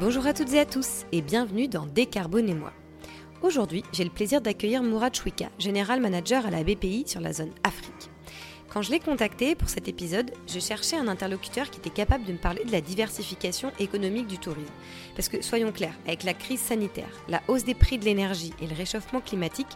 Bonjour 0.00 0.28
à 0.28 0.32
toutes 0.32 0.52
et 0.52 0.60
à 0.60 0.64
tous 0.64 1.06
et 1.10 1.22
bienvenue 1.22 1.66
dans 1.66 1.84
Décarbonez-moi. 1.84 2.72
Aujourd'hui, 3.42 3.82
j'ai 3.92 4.04
le 4.04 4.10
plaisir 4.10 4.40
d'accueillir 4.40 4.80
Mourad 4.80 5.12
Chouika, 5.12 5.50
général 5.58 6.00
manager 6.00 6.46
à 6.46 6.50
la 6.50 6.62
BPI 6.62 7.02
sur 7.08 7.20
la 7.20 7.32
zone 7.32 7.50
Afrique. 7.64 8.08
Quand 8.68 8.82
je 8.82 8.92
l'ai 8.92 9.00
contacté 9.00 9.54
pour 9.56 9.68
cet 9.68 9.88
épisode, 9.88 10.30
je 10.46 10.60
cherchais 10.60 10.96
un 10.96 11.08
interlocuteur 11.08 11.70
qui 11.70 11.78
était 11.78 11.90
capable 11.90 12.24
de 12.24 12.32
me 12.32 12.38
parler 12.38 12.64
de 12.64 12.70
la 12.70 12.82
diversification 12.82 13.72
économique 13.80 14.26
du 14.28 14.38
tourisme. 14.38 14.72
Parce 15.16 15.28
que 15.28 15.42
soyons 15.42 15.72
clairs, 15.72 15.98
avec 16.06 16.22
la 16.22 16.34
crise 16.34 16.60
sanitaire, 16.60 17.08
la 17.28 17.42
hausse 17.48 17.64
des 17.64 17.74
prix 17.74 17.98
de 17.98 18.04
l'énergie 18.04 18.52
et 18.60 18.66
le 18.66 18.76
réchauffement 18.76 19.20
climatique, 19.20 19.66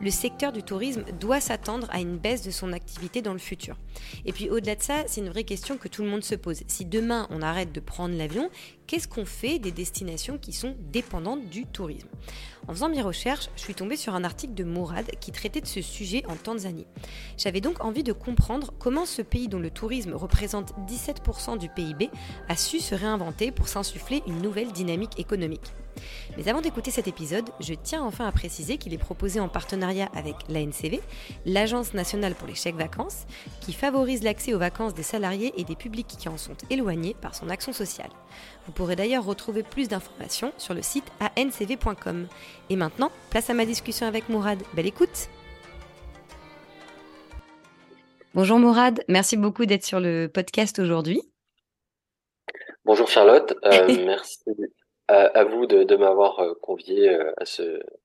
le 0.00 0.10
secteur 0.10 0.50
du 0.50 0.62
tourisme 0.62 1.04
doit 1.20 1.40
s'attendre 1.40 1.86
à 1.90 2.00
une 2.00 2.16
baisse 2.16 2.42
de 2.42 2.50
son 2.50 2.72
activité 2.72 3.20
dans 3.20 3.34
le 3.34 3.38
futur. 3.38 3.76
Et 4.24 4.32
puis 4.32 4.48
au-delà 4.48 4.76
de 4.76 4.82
ça, 4.82 5.04
c'est 5.06 5.20
une 5.20 5.28
vraie 5.28 5.44
question 5.44 5.76
que 5.76 5.88
tout 5.88 6.02
le 6.02 6.08
monde 6.08 6.24
se 6.24 6.34
pose. 6.34 6.62
Si 6.66 6.86
demain 6.86 7.28
on 7.30 7.42
arrête 7.42 7.70
de 7.70 7.80
prendre 7.80 8.16
l'avion, 8.16 8.50
qu'est-ce 8.88 9.06
qu'on 9.06 9.26
fait 9.26 9.60
des 9.60 9.70
destinations 9.70 10.38
qui 10.38 10.52
sont 10.52 10.74
dépendantes 10.90 11.48
du 11.48 11.66
tourisme 11.66 12.08
En 12.66 12.72
faisant 12.72 12.88
mes 12.88 13.02
recherches, 13.02 13.48
je 13.54 13.60
suis 13.60 13.74
tombée 13.74 13.96
sur 13.96 14.14
un 14.14 14.24
article 14.24 14.54
de 14.54 14.64
Mourad 14.64 15.06
qui 15.20 15.30
traitait 15.30 15.60
de 15.60 15.66
ce 15.66 15.82
sujet 15.82 16.24
en 16.26 16.34
Tanzanie. 16.34 16.86
J'avais 17.36 17.60
donc 17.60 17.84
envie 17.84 18.02
de 18.02 18.12
comprendre 18.12 18.72
comment 18.80 19.06
ce 19.06 19.22
pays 19.22 19.46
dont 19.46 19.60
le 19.60 19.70
tourisme 19.70 20.14
représente 20.14 20.72
17% 20.88 21.58
du 21.58 21.68
PIB 21.68 22.10
a 22.48 22.56
su 22.56 22.80
se 22.80 22.94
réinventer 22.94 23.52
pour 23.52 23.68
s'insuffler 23.68 24.22
une 24.26 24.40
nouvelle 24.40 24.72
dynamique 24.72 25.20
économique. 25.20 25.72
Mais 26.36 26.48
avant 26.48 26.60
d'écouter 26.60 26.90
cet 26.90 27.08
épisode, 27.08 27.48
je 27.60 27.74
tiens 27.74 28.02
enfin 28.02 28.26
à 28.26 28.32
préciser 28.32 28.78
qu'il 28.78 28.94
est 28.94 28.98
proposé 28.98 29.40
en 29.40 29.48
partenariat 29.48 30.08
avec 30.14 30.36
l'ANCV, 30.48 31.00
l'Agence 31.46 31.94
nationale 31.94 32.34
pour 32.34 32.48
les 32.48 32.54
chèques 32.54 32.76
vacances, 32.76 33.26
qui 33.60 33.72
favorise 33.72 34.22
l'accès 34.22 34.54
aux 34.54 34.58
vacances 34.58 34.94
des 34.94 35.02
salariés 35.02 35.52
et 35.56 35.64
des 35.64 35.76
publics 35.76 36.06
qui 36.06 36.28
en 36.28 36.36
sont 36.36 36.56
éloignés 36.70 37.14
par 37.20 37.34
son 37.34 37.50
action 37.50 37.72
sociale. 37.72 38.10
Vous 38.66 38.72
pourrez 38.72 38.96
d'ailleurs 38.96 39.24
retrouver 39.24 39.62
plus 39.62 39.88
d'informations 39.88 40.52
sur 40.58 40.74
le 40.74 40.82
site 40.82 41.10
ancv.com. 41.20 42.26
Et 42.70 42.76
maintenant, 42.76 43.10
place 43.30 43.50
à 43.50 43.54
ma 43.54 43.64
discussion 43.64 44.06
avec 44.06 44.28
Mourad. 44.28 44.62
Belle 44.74 44.86
écoute 44.86 45.28
Bonjour 48.34 48.58
Mourad, 48.58 49.02
merci 49.08 49.36
beaucoup 49.36 49.66
d'être 49.66 49.84
sur 49.84 50.00
le 50.00 50.28
podcast 50.32 50.78
aujourd'hui. 50.78 51.22
Bonjour 52.84 53.08
Charlotte, 53.08 53.54
euh, 53.64 53.86
merci 54.06 54.44
à, 55.08 55.44
vous 55.44 55.66
de, 55.66 55.96
m'avoir 55.96 56.38
euh, 56.40 56.54
convié 56.60 57.08
euh, 57.08 57.32
à 57.38 57.44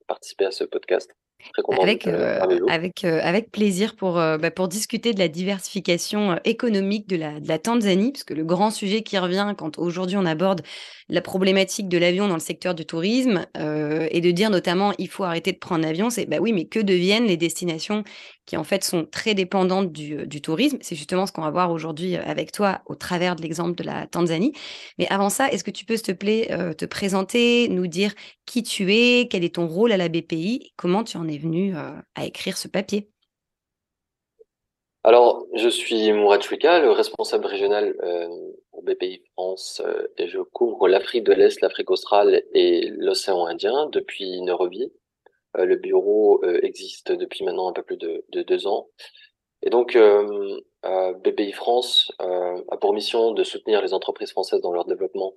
participer 0.07 0.45
à 0.45 0.51
ce 0.51 0.63
podcast. 0.63 1.11
Avec, 1.81 2.07
euh, 2.07 2.39
avec, 2.69 3.03
euh, 3.03 3.19
avec 3.21 3.51
plaisir 3.51 3.95
pour, 3.95 4.17
euh, 4.17 4.37
bah, 4.37 4.49
pour 4.49 4.67
discuter 4.67 5.13
de 5.13 5.19
la 5.19 5.27
diversification 5.27 6.39
économique 6.45 7.07
de 7.07 7.17
la, 7.17 7.39
de 7.39 7.47
la 7.47 7.59
Tanzanie, 7.59 8.11
parce 8.11 8.23
que 8.23 8.33
le 8.33 8.43
grand 8.43 8.71
sujet 8.71 9.01
qui 9.01 9.17
revient 9.17 9.53
quand 9.57 9.77
aujourd'hui 9.77 10.17
on 10.17 10.25
aborde 10.25 10.61
la 11.09 11.21
problématique 11.21 11.89
de 11.89 11.97
l'avion 11.97 12.27
dans 12.27 12.35
le 12.35 12.39
secteur 12.39 12.73
du 12.73 12.85
tourisme, 12.85 13.45
et 13.55 14.21
de 14.21 14.31
dire 14.31 14.49
notamment 14.49 14.93
il 14.97 15.09
faut 15.09 15.25
arrêter 15.25 15.51
de 15.51 15.57
prendre 15.57 15.83
l'avion, 15.83 16.09
c'est 16.09 16.25
bah 16.25 16.37
oui, 16.39 16.53
mais 16.53 16.65
que 16.65 16.79
deviennent 16.79 17.25
les 17.25 17.37
destinations 17.37 18.03
qui 18.45 18.57
en 18.57 18.63
fait 18.63 18.83
sont 18.83 19.05
très 19.05 19.33
dépendantes 19.33 19.91
du, 19.91 20.27
du 20.27 20.41
tourisme 20.41 20.77
C'est 20.81 20.95
justement 20.95 21.25
ce 21.25 21.31
qu'on 21.31 21.41
va 21.41 21.51
voir 21.51 21.71
aujourd'hui 21.71 22.15
avec 22.17 22.51
toi 22.51 22.81
au 22.85 22.95
travers 22.95 23.35
de 23.35 23.41
l'exemple 23.41 23.75
de 23.75 23.83
la 23.83 24.07
Tanzanie. 24.07 24.53
Mais 24.97 25.07
avant 25.09 25.29
ça, 25.29 25.49
est-ce 25.49 25.63
que 25.63 25.71
tu 25.71 25.85
peux, 25.85 25.95
s'il 25.95 26.05
te 26.05 26.11
plaît, 26.11 26.49
te 26.77 26.85
présenter, 26.85 27.69
nous 27.69 27.87
dire 27.87 28.13
qui 28.45 28.63
tu 28.63 28.93
es, 28.93 29.27
quel 29.29 29.43
est 29.43 29.55
ton 29.55 29.67
rôle 29.67 29.91
à 29.91 29.97
la 29.97 30.09
BPI, 30.09 30.73
comment 30.75 31.03
tu 31.03 31.17
en 31.17 31.27
es 31.27 31.37
venu 31.37 31.75
euh, 31.75 31.91
à 32.15 32.25
écrire 32.25 32.57
ce 32.57 32.67
papier? 32.67 33.09
Alors, 35.03 35.45
je 35.53 35.67
suis 35.67 36.13
Mourad 36.13 36.41
Chouika, 36.41 36.79
le 36.79 36.91
responsable 36.91 37.45
régional 37.45 37.93
euh, 38.03 38.27
pour 38.71 38.83
BPI 38.83 39.21
France, 39.33 39.81
euh, 39.85 40.07
et 40.17 40.27
je 40.27 40.39
couvre 40.39 40.87
l'Afrique 40.87 41.25
de 41.25 41.33
l'Est, 41.33 41.59
l'Afrique 41.61 41.91
australe 41.91 42.43
et 42.53 42.89
l'océan 42.97 43.45
Indien 43.45 43.89
depuis 43.91 44.41
Nairobi. 44.41 44.93
Le 45.55 45.75
bureau 45.75 46.43
existe 46.63 47.11
depuis 47.11 47.45
maintenant 47.45 47.69
un 47.69 47.73
peu 47.73 47.83
plus 47.83 47.97
de, 47.97 48.25
de 48.29 48.41
deux 48.41 48.67
ans. 48.67 48.87
Et 49.61 49.69
donc, 49.69 49.97
BPI 51.23 51.51
France 51.51 52.11
a 52.19 52.77
pour 52.77 52.93
mission 52.93 53.31
de 53.31 53.43
soutenir 53.43 53.81
les 53.81 53.93
entreprises 53.93 54.31
françaises 54.31 54.61
dans 54.61 54.71
leur 54.73 54.85
développement 54.85 55.33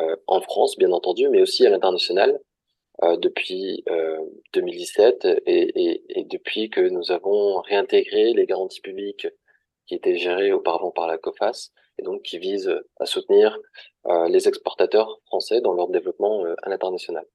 euh, 0.00 0.16
en 0.26 0.40
France, 0.40 0.76
bien 0.78 0.90
entendu, 0.92 1.28
mais 1.28 1.42
aussi 1.42 1.66
à 1.66 1.70
l'international 1.70 2.40
euh, 3.02 3.16
depuis 3.16 3.84
2017 4.54 5.24
euh, 5.24 5.40
et, 5.46 6.02
et, 6.20 6.24
depuis 6.24 6.70
que 6.70 6.80
nous 6.80 7.12
avons 7.12 7.60
réintégré 7.60 8.32
les 8.32 8.46
garanties 8.46 8.80
publiques 8.80 9.26
qui 9.86 9.94
étaient 9.94 10.16
gérées 10.16 10.52
auparavant 10.52 10.92
par 10.92 11.06
la 11.08 11.18
COFAS 11.18 11.72
et 11.98 12.02
donc 12.02 12.22
qui 12.22 12.38
visent 12.38 12.74
à 13.00 13.06
soutenir 13.06 13.58
les 14.28 14.48
exportateurs 14.48 15.20
français 15.26 15.60
dans 15.60 15.74
leur 15.74 15.88
développement 15.88 16.44
à 16.62 16.68
l'international. 16.70 17.26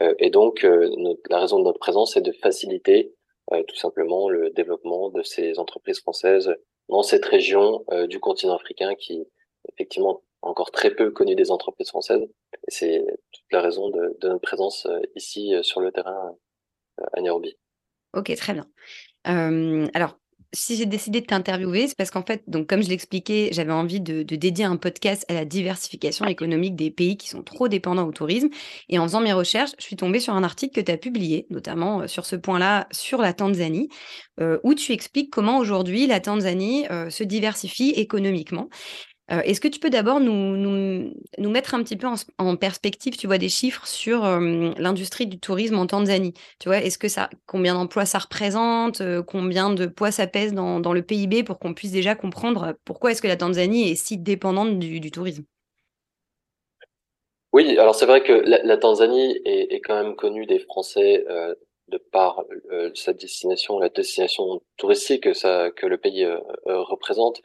Et 0.00 0.30
donc, 0.30 0.66
la 1.30 1.38
raison 1.38 1.58
de 1.58 1.64
notre 1.64 1.78
présence 1.78 2.16
est 2.16 2.22
de 2.22 2.32
faciliter 2.32 3.14
tout 3.68 3.76
simplement 3.76 4.28
le 4.28 4.50
développement 4.50 5.10
de 5.10 5.22
ces 5.22 5.58
entreprises 5.58 6.00
françaises 6.00 6.54
dans 6.88 7.02
cette 7.02 7.24
région 7.24 7.84
du 8.08 8.18
continent 8.18 8.56
africain 8.56 8.94
qui 8.96 9.26
effectivement 9.72 10.22
encore 10.44 10.70
très 10.70 10.90
peu 10.90 11.10
connu 11.10 11.34
des 11.34 11.50
entreprises 11.50 11.88
françaises. 11.88 12.26
C'est 12.68 13.04
toute 13.32 13.44
la 13.50 13.60
raison 13.60 13.88
de, 13.90 14.16
notre 14.22 14.40
présence 14.40 14.86
euh, 14.86 15.00
ici 15.16 15.54
euh, 15.54 15.62
sur 15.62 15.80
le 15.80 15.90
terrain 15.90 16.36
euh, 17.00 17.04
à 17.12 17.20
Nairobi. 17.20 17.56
Ok, 18.12 18.34
très 18.36 18.52
bien. 18.52 18.68
alors, 19.24 20.18
si 20.54 20.76
j'ai 20.76 20.86
décidé 20.86 21.20
de 21.20 21.26
t'interviewer, 21.26 21.88
c'est 21.88 21.96
parce 21.96 22.10
qu'en 22.10 22.24
fait, 22.24 22.42
donc 22.46 22.68
comme 22.68 22.82
je 22.82 22.88
l'expliquais, 22.88 23.50
j'avais 23.52 23.72
envie 23.72 24.00
de, 24.00 24.22
dédier 24.22 24.64
un 24.64 24.76
podcast 24.76 25.24
à 25.28 25.34
la 25.34 25.44
diversification 25.44 26.24
économique 26.26 26.76
des 26.76 26.90
pays 26.90 27.16
qui 27.16 27.28
sont 27.28 27.42
trop 27.42 27.68
dépendants 27.68 28.06
au 28.06 28.12
tourisme. 28.12 28.48
Et 28.88 28.98
en 28.98 29.04
faisant 29.04 29.20
mes 29.20 29.32
recherches, 29.32 29.72
je 29.78 29.84
suis 29.84 29.96
tombée 29.96 30.20
sur 30.20 30.34
un 30.34 30.42
article 30.42 30.74
que 30.74 30.84
tu 30.84 30.92
as 30.92 30.96
publié, 30.96 31.46
notamment 31.50 32.08
sur 32.08 32.24
ce 32.24 32.36
point-là, 32.36 32.86
sur 32.90 33.20
la 33.20 33.32
Tanzanie, 33.32 33.88
où 34.62 34.74
tu 34.74 34.92
expliques 34.92 35.30
comment 35.30 35.58
aujourd'hui 35.58 36.06
la 36.06 36.20
Tanzanie 36.20 36.86
se 37.10 37.24
diversifie 37.24 37.90
économiquement. 37.90 38.68
Euh, 39.30 39.40
est-ce 39.40 39.60
que 39.60 39.68
tu 39.68 39.80
peux 39.80 39.88
d'abord 39.88 40.20
nous, 40.20 40.56
nous, 40.56 41.50
mettre 41.50 41.74
un 41.74 41.82
petit 41.82 41.96
peu 41.96 42.06
en, 42.38 42.56
perspective, 42.56 43.16
tu 43.16 43.26
vois, 43.26 43.38
des 43.38 43.48
chiffres 43.48 43.86
sur 43.86 44.22
l'industrie 44.22 45.26
du 45.26 45.38
tourisme 45.38 45.78
en 45.78 45.86
Tanzanie? 45.86 46.34
Tu 46.58 46.68
vois, 46.68 46.78
est-ce 46.78 46.98
que 46.98 47.08
ça, 47.08 47.30
combien 47.46 47.74
d'emplois 47.74 48.04
ça 48.04 48.18
représente, 48.18 49.02
combien 49.26 49.70
de 49.70 49.86
poids 49.86 50.10
ça 50.10 50.26
pèse 50.26 50.52
dans, 50.52 50.78
dans 50.78 50.92
le 50.92 51.00
PIB 51.00 51.42
pour 51.42 51.58
qu'on 51.58 51.72
puisse 51.72 51.92
déjà 51.92 52.14
comprendre 52.14 52.74
pourquoi 52.84 53.12
est-ce 53.12 53.22
que 53.22 53.28
la 53.28 53.36
Tanzanie 53.36 53.90
est 53.90 53.94
si 53.94 54.18
dépendante 54.18 54.78
du, 54.78 55.10
tourisme? 55.10 55.44
Oui, 57.54 57.78
alors 57.78 57.94
c'est 57.94 58.06
vrai 58.06 58.22
que 58.22 58.32
la, 58.32 58.76
Tanzanie 58.76 59.40
est, 59.46 59.80
quand 59.80 60.02
même 60.02 60.16
connue 60.16 60.44
des 60.44 60.58
Français 60.58 61.24
de 61.88 61.98
par 61.98 62.42
sa 62.94 63.12
destination, 63.14 63.78
la 63.78 63.88
destination 63.88 64.60
touristique 64.76 65.22
que, 65.24 65.32
ça, 65.32 65.70
que 65.70 65.86
le 65.86 65.96
pays 65.96 66.26
représente 66.66 67.40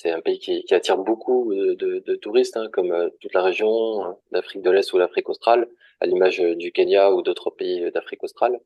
c'est 0.00 0.12
un 0.12 0.20
pays 0.20 0.38
qui, 0.38 0.64
attire 0.72 0.96
beaucoup 0.96 1.52
de, 1.52 2.14
touristes, 2.16 2.56
hein, 2.56 2.68
comme 2.72 2.92
euh, 2.92 3.08
toute 3.20 3.34
la 3.34 3.42
région 3.42 4.04
hein, 4.04 4.16
d'Afrique 4.30 4.62
de 4.62 4.70
l'Est 4.70 4.92
ou 4.92 4.98
l'Afrique 4.98 5.28
australe, 5.28 5.68
à 6.00 6.06
l'image 6.06 6.40
euh, 6.40 6.54
du 6.54 6.70
Kenya 6.70 7.12
ou 7.12 7.22
d'autres 7.22 7.50
pays 7.50 7.90
d'Afrique 7.90 8.22
australe. 8.22 8.60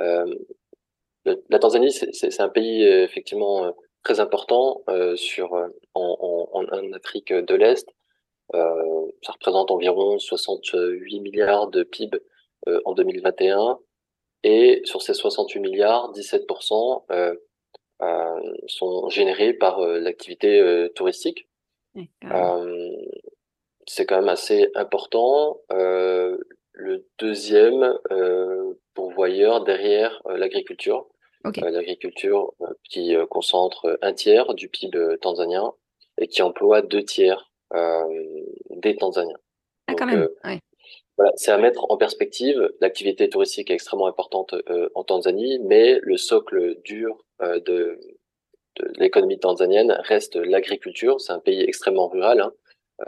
Euh, 0.00 0.26
la 1.24 1.58
Tanzanie, 1.60 1.92
c'est 1.92 2.40
un 2.40 2.48
pays 2.48 2.82
effectivement 2.82 3.72
très 4.02 4.18
important 4.18 4.82
sur 5.14 5.52
en, 5.94 6.48
en, 6.52 6.92
Afrique 6.94 7.32
de 7.32 7.54
l'Est. 7.54 7.86
ça 8.52 9.32
représente 9.32 9.70
environ 9.70 10.18
68 10.18 11.20
milliards 11.20 11.68
de 11.68 11.84
PIB 11.84 12.18
en 12.84 12.94
2021. 12.94 13.78
Et 14.44 14.82
sur 14.84 15.02
ces 15.02 15.14
68 15.14 15.60
milliards, 15.60 16.12
17% 16.12 17.04
euh, 17.10 17.34
sont 18.66 19.08
générés 19.08 19.52
par 19.52 19.80
euh, 19.80 19.98
l'activité 19.98 20.60
euh, 20.60 20.88
touristique. 20.88 21.48
c'est 23.86 24.06
quand 24.06 24.16
même 24.16 24.28
assez 24.28 24.70
important. 24.74 25.60
le 25.70 27.06
deuxième 27.18 27.98
pourvoyeur 28.94 29.64
derrière 29.64 30.22
l'agriculture. 30.26 31.06
l'agriculture 31.44 32.54
qui 32.84 33.14
concentre 33.28 33.98
un 34.00 34.14
tiers 34.14 34.54
du 34.54 34.68
PIB 34.68 35.18
tanzanien 35.20 35.74
et 36.18 36.28
qui 36.28 36.42
emploie 36.42 36.80
deux 36.82 37.02
tiers 37.02 37.52
des 38.70 38.96
Tanzaniens. 38.96 39.38
Ah, 39.86 39.94
quand 39.94 40.06
même. 40.06 40.28
Voilà, 41.18 41.32
c'est 41.36 41.50
à 41.50 41.58
mettre 41.58 41.84
en 41.90 41.96
perspective. 41.96 42.72
L'activité 42.80 43.28
touristique 43.28 43.70
est 43.70 43.74
extrêmement 43.74 44.06
importante 44.06 44.54
euh, 44.70 44.88
en 44.94 45.04
Tanzanie, 45.04 45.58
mais 45.60 45.98
le 46.02 46.16
socle 46.16 46.80
dur 46.84 47.18
euh, 47.42 47.60
de, 47.60 47.98
de 48.76 48.92
l'économie 48.98 49.38
tanzanienne 49.38 49.92
reste 50.04 50.36
l'agriculture. 50.36 51.20
C'est 51.20 51.32
un 51.32 51.38
pays 51.38 51.60
extrêmement 51.60 52.08
rural. 52.08 52.40
Hein. 52.40 52.52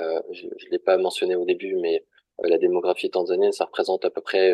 Euh, 0.00 0.20
je 0.32 0.46
ne 0.46 0.70
l'ai 0.70 0.78
pas 0.78 0.98
mentionné 0.98 1.34
au 1.34 1.46
début, 1.46 1.76
mais 1.76 2.04
euh, 2.42 2.48
la 2.48 2.58
démographie 2.58 3.10
tanzanienne, 3.10 3.52
ça 3.52 3.64
représente 3.64 4.04
à 4.04 4.10
peu 4.10 4.20
près 4.20 4.52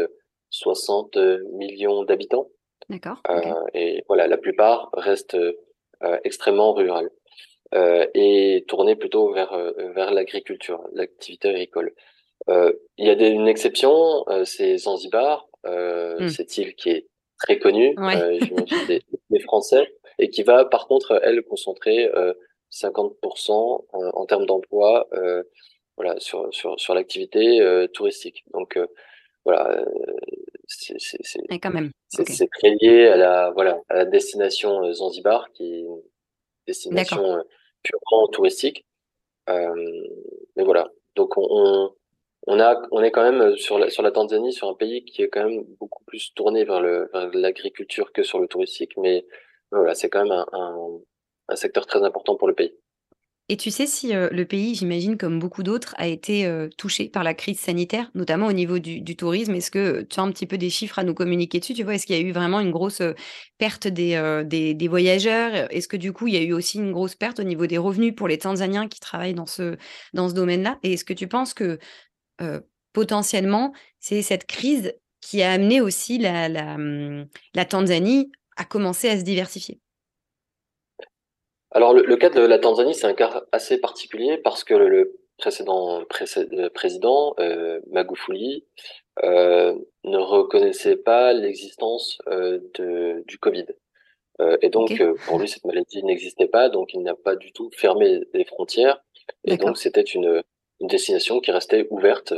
60 0.50 1.16
millions 1.52 2.04
d'habitants. 2.04 2.48
D'accord. 2.88 3.20
Et 3.74 4.02
voilà, 4.08 4.26
la 4.26 4.36
plupart 4.36 4.90
restent 4.94 5.36
extrêmement 6.24 6.72
rurales 6.72 7.10
et 7.72 8.64
tournés 8.66 8.96
plutôt 8.96 9.32
vers 9.32 9.56
vers 9.94 10.10
l'agriculture, 10.10 10.82
l'activité 10.92 11.50
agricole. 11.50 11.94
Il 12.98 13.06
y 13.06 13.10
a 13.10 13.28
une 13.28 13.48
exception, 13.48 14.24
c'est 14.44 14.78
Zanzibar, 14.78 15.48
hmm. 15.64 16.28
cette 16.28 16.56
île 16.58 16.74
qui 16.74 16.90
est 16.90 17.06
très 17.38 17.58
connue, 17.58 17.94
des, 18.88 19.02
des, 19.30 19.40
Français, 19.40 19.94
et 20.18 20.30
qui 20.30 20.42
va 20.42 20.64
par 20.64 20.86
contre, 20.86 21.20
elle, 21.22 21.42
concentrer 21.42 22.10
50% 22.72 23.84
en, 23.92 24.26
termes 24.26 24.46
d'emploi 24.46 25.08
voilà, 25.96 26.18
sur, 26.18 26.52
sur, 26.52 26.78
sur 26.78 26.94
l'activité 26.94 27.86
touristique. 27.92 28.44
Donc 28.52 28.78
voilà, 29.44 29.84
c'est. 30.66 30.96
C'est 30.98 32.48
très 32.58 32.74
lié 32.80 33.06
à 33.06 33.16
la, 33.16 33.50
voilà, 33.50 33.80
à 33.88 33.96
la 33.96 34.04
destination 34.04 34.92
Zanzibar, 34.92 35.50
qui 35.52 35.64
est 35.64 35.80
une 35.80 36.02
destination 36.66 37.44
purement 37.82 38.28
touristique. 38.28 38.84
mais 39.48 40.64
voilà, 40.64 40.90
donc 41.16 41.36
on, 41.36 41.46
on, 41.50 41.94
on 42.46 43.02
est 43.02 43.10
quand 43.10 43.22
même 43.22 43.56
sur 43.56 43.78
la, 43.78 43.90
sur 43.90 44.02
la 44.02 44.10
Tanzanie, 44.10 44.52
sur 44.52 44.68
un 44.68 44.74
pays 44.74 45.04
qui 45.04 45.22
est 45.22 45.28
quand 45.28 45.48
même 45.48 45.64
beaucoup 45.78 46.04
plus 46.04 46.32
tourné 46.34 46.64
vers 46.64 46.80
l'agriculture 47.32 48.12
que 48.12 48.22
sur 48.22 48.40
le 48.40 48.48
touristique, 48.48 48.92
mais 48.96 49.26
voilà, 49.70 49.94
c'est 49.94 50.08
quand 50.08 50.24
même 50.24 50.44
un, 50.52 51.56
secteur 51.56 51.86
très 51.86 52.02
important 52.04 52.36
pour 52.36 52.48
le 52.48 52.54
pays. 52.54 52.72
Et 53.48 53.56
tu 53.56 53.72
sais 53.72 53.86
si 53.86 54.12
le 54.12 54.44
pays, 54.44 54.76
j'imagine, 54.76 55.18
comme 55.18 55.40
beaucoup 55.40 55.64
d'autres, 55.64 55.96
a 55.98 56.06
été 56.06 56.48
touché 56.78 57.08
par 57.08 57.24
la 57.24 57.34
crise 57.34 57.58
sanitaire, 57.58 58.08
notamment 58.14 58.46
au 58.46 58.52
niveau 58.52 58.78
du, 58.78 59.16
tourisme? 59.16 59.56
Est-ce 59.56 59.72
que 59.72 60.02
tu 60.02 60.20
as 60.20 60.22
un 60.22 60.30
petit 60.30 60.46
peu 60.46 60.56
des 60.56 60.70
chiffres 60.70 61.00
à 61.00 61.02
nous 61.02 61.14
communiquer 61.14 61.58
dessus? 61.58 61.74
Tu 61.74 61.82
vois, 61.82 61.96
est-ce 61.96 62.06
qu'il 62.06 62.14
y 62.14 62.18
a 62.20 62.22
eu 62.22 62.30
vraiment 62.30 62.60
une 62.60 62.70
grosse 62.70 63.02
perte 63.58 63.88
des, 63.88 64.88
voyageurs? 64.88 65.66
Est-ce 65.72 65.88
que 65.88 65.96
du 65.96 66.12
coup, 66.12 66.28
il 66.28 66.34
y 66.34 66.36
a 66.36 66.42
eu 66.42 66.52
aussi 66.52 66.78
une 66.78 66.92
grosse 66.92 67.16
perte 67.16 67.40
au 67.40 67.42
niveau 67.42 67.66
des 67.66 67.78
revenus 67.78 68.14
pour 68.14 68.28
les 68.28 68.38
Tanzaniens 68.38 68.86
qui 68.86 69.00
travaillent 69.00 69.34
dans 69.34 69.46
ce, 69.46 69.76
dans 70.14 70.28
ce 70.28 70.34
domaine-là? 70.34 70.78
Et 70.84 70.92
est-ce 70.92 71.04
que 71.04 71.12
tu 71.12 71.26
penses 71.26 71.52
que 71.52 71.80
potentiellement, 72.92 73.72
c'est 73.98 74.22
cette 74.22 74.46
crise 74.46 74.94
qui 75.20 75.42
a 75.42 75.52
amené 75.52 75.80
aussi 75.80 76.18
la, 76.18 76.48
la, 76.48 76.76
la 77.54 77.64
Tanzanie 77.64 78.32
à 78.56 78.64
commencer 78.64 79.08
à 79.08 79.18
se 79.18 79.24
diversifier 79.24 79.80
alors, 81.72 81.94
le, 81.94 82.16
cas 82.16 82.30
de 82.30 82.40
la 82.40 82.58
Tanzanie, 82.58 82.94
c'est 82.94 83.06
un 83.06 83.14
cas 83.14 83.44
assez 83.52 83.78
particulier 83.78 84.38
parce 84.38 84.64
que 84.64 84.74
le, 84.74 85.20
précédent 85.38 86.02
président, 86.74 87.34
euh, 87.38 87.80
Magufuli, 87.90 88.64
euh, 89.22 89.74
ne 90.04 90.18
reconnaissait 90.18 90.96
pas 90.96 91.32
l'existence 91.32 92.18
euh, 92.28 92.58
du 93.26 93.38
Covid. 93.38 93.66
Euh, 94.40 94.56
et 94.62 94.68
donc, 94.68 95.00
euh, 95.00 95.14
pour 95.26 95.38
lui, 95.38 95.48
cette 95.48 95.64
maladie 95.64 96.02
n'existait 96.02 96.48
pas, 96.48 96.68
donc 96.68 96.92
il 96.92 97.02
n'a 97.02 97.14
pas 97.14 97.36
du 97.36 97.52
tout 97.52 97.70
fermé 97.72 98.20
les 98.34 98.44
frontières. 98.44 99.02
Et 99.44 99.56
donc, 99.56 99.78
c'était 99.78 100.00
une, 100.02 100.42
une, 100.80 100.88
destination 100.88 101.40
qui 101.40 101.50
restait 101.50 101.86
ouverte 101.90 102.34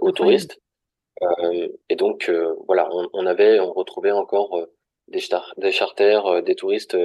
aux 0.00 0.12
touristes. 0.12 0.58
et 1.88 1.96
donc, 1.96 2.30
voilà, 2.66 2.88
on, 2.92 3.08
on, 3.12 3.26
avait, 3.26 3.60
on 3.60 3.72
retrouvait 3.72 4.12
encore 4.12 4.66
des, 5.08 5.20
des 5.58 5.72
charters, 5.72 6.42
des 6.42 6.54
touristes 6.54 6.96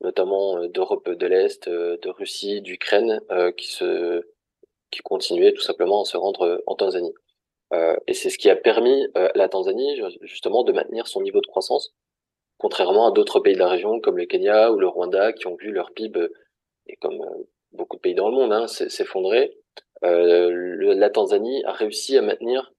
notamment 0.00 0.58
euh, 0.58 0.68
d'Europe 0.68 1.08
de 1.08 1.26
l'Est, 1.26 1.68
euh, 1.68 1.96
de 2.02 2.08
Russie, 2.08 2.60
d'Ukraine, 2.60 3.20
euh, 3.30 3.52
qui 3.52 3.68
se 3.68 4.22
qui 4.90 5.00
continuaient 5.00 5.52
tout 5.52 5.62
simplement 5.62 6.00
à 6.00 6.04
se 6.06 6.16
rendre 6.16 6.62
en 6.66 6.74
Tanzanie. 6.74 7.12
et 8.06 8.14
c'est 8.14 8.30
ce 8.30 8.38
qui 8.38 8.48
a 8.48 8.56
permis 8.56 9.06
à 9.14 9.30
la 9.34 9.46
Tanzanie 9.50 10.00
justement 10.22 10.64
de 10.64 10.72
maintenir 10.72 11.06
son 11.06 11.20
niveau 11.20 11.42
de 11.42 11.46
croissance, 11.46 11.94
contrairement 12.56 13.08
à 13.08 13.10
d'autres 13.10 13.40
pays 13.40 13.52
de 13.52 13.58
la 13.58 13.68
région 13.68 14.00
comme 14.00 14.16
le 14.16 14.24
Kenya 14.24 14.72
ou 14.72 14.78
le 14.78 14.88
Rwanda 14.88 15.34
qui 15.34 15.46
ont 15.46 15.56
vu 15.56 15.72
leur 15.72 15.92
PIB, 15.92 16.28
et 16.86 16.96
comme 16.96 17.22
beaucoup 17.72 17.96
de 17.96 18.00
pays 18.00 18.14
dans 18.14 18.30
le 18.30 18.36
monde, 18.36 18.50
hein, 18.54 18.66
s'effondrer. 18.66 19.58
La 20.02 21.10
Tanzanie 21.10 21.64
a 21.64 21.72
réussi 21.72 22.16
à 22.16 22.22
maintenir 22.22 22.72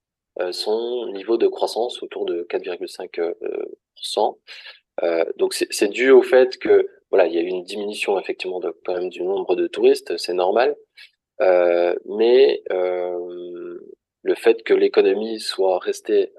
son 0.52 1.12
niveau 1.12 1.38
de 1.38 1.48
croissance 1.48 2.02
autour 2.02 2.26
de 2.26 2.44
4,5%. 2.50 4.38
Euh, 5.04 5.26
donc 5.38 5.54
c'est 5.54 5.88
dû 5.88 6.12
au 6.12 6.22
fait 6.22 6.58
que 6.58 6.88
voilà, 7.10 7.28
il 7.28 7.34
y 7.34 7.38
a 7.38 7.42
eu 7.42 7.48
une 7.48 7.64
diminution 7.64 8.20
effectivement 8.20 8.60
de, 8.60 8.76
quand 8.86 8.94
même 8.94 9.10
du 9.10 9.24
nombre 9.24 9.56
de 9.56 9.68
touristes, 9.68 10.18
c'est 10.18 10.34
normal. 10.34 10.76
Euh, 11.42 11.96
mais 12.06 12.62
euh, 12.72 13.80
le 14.24 14.36
fait 14.36 14.64
que 14.64 14.74
l'économie 14.74 15.40
soit 15.40 15.80
restée 15.80 16.34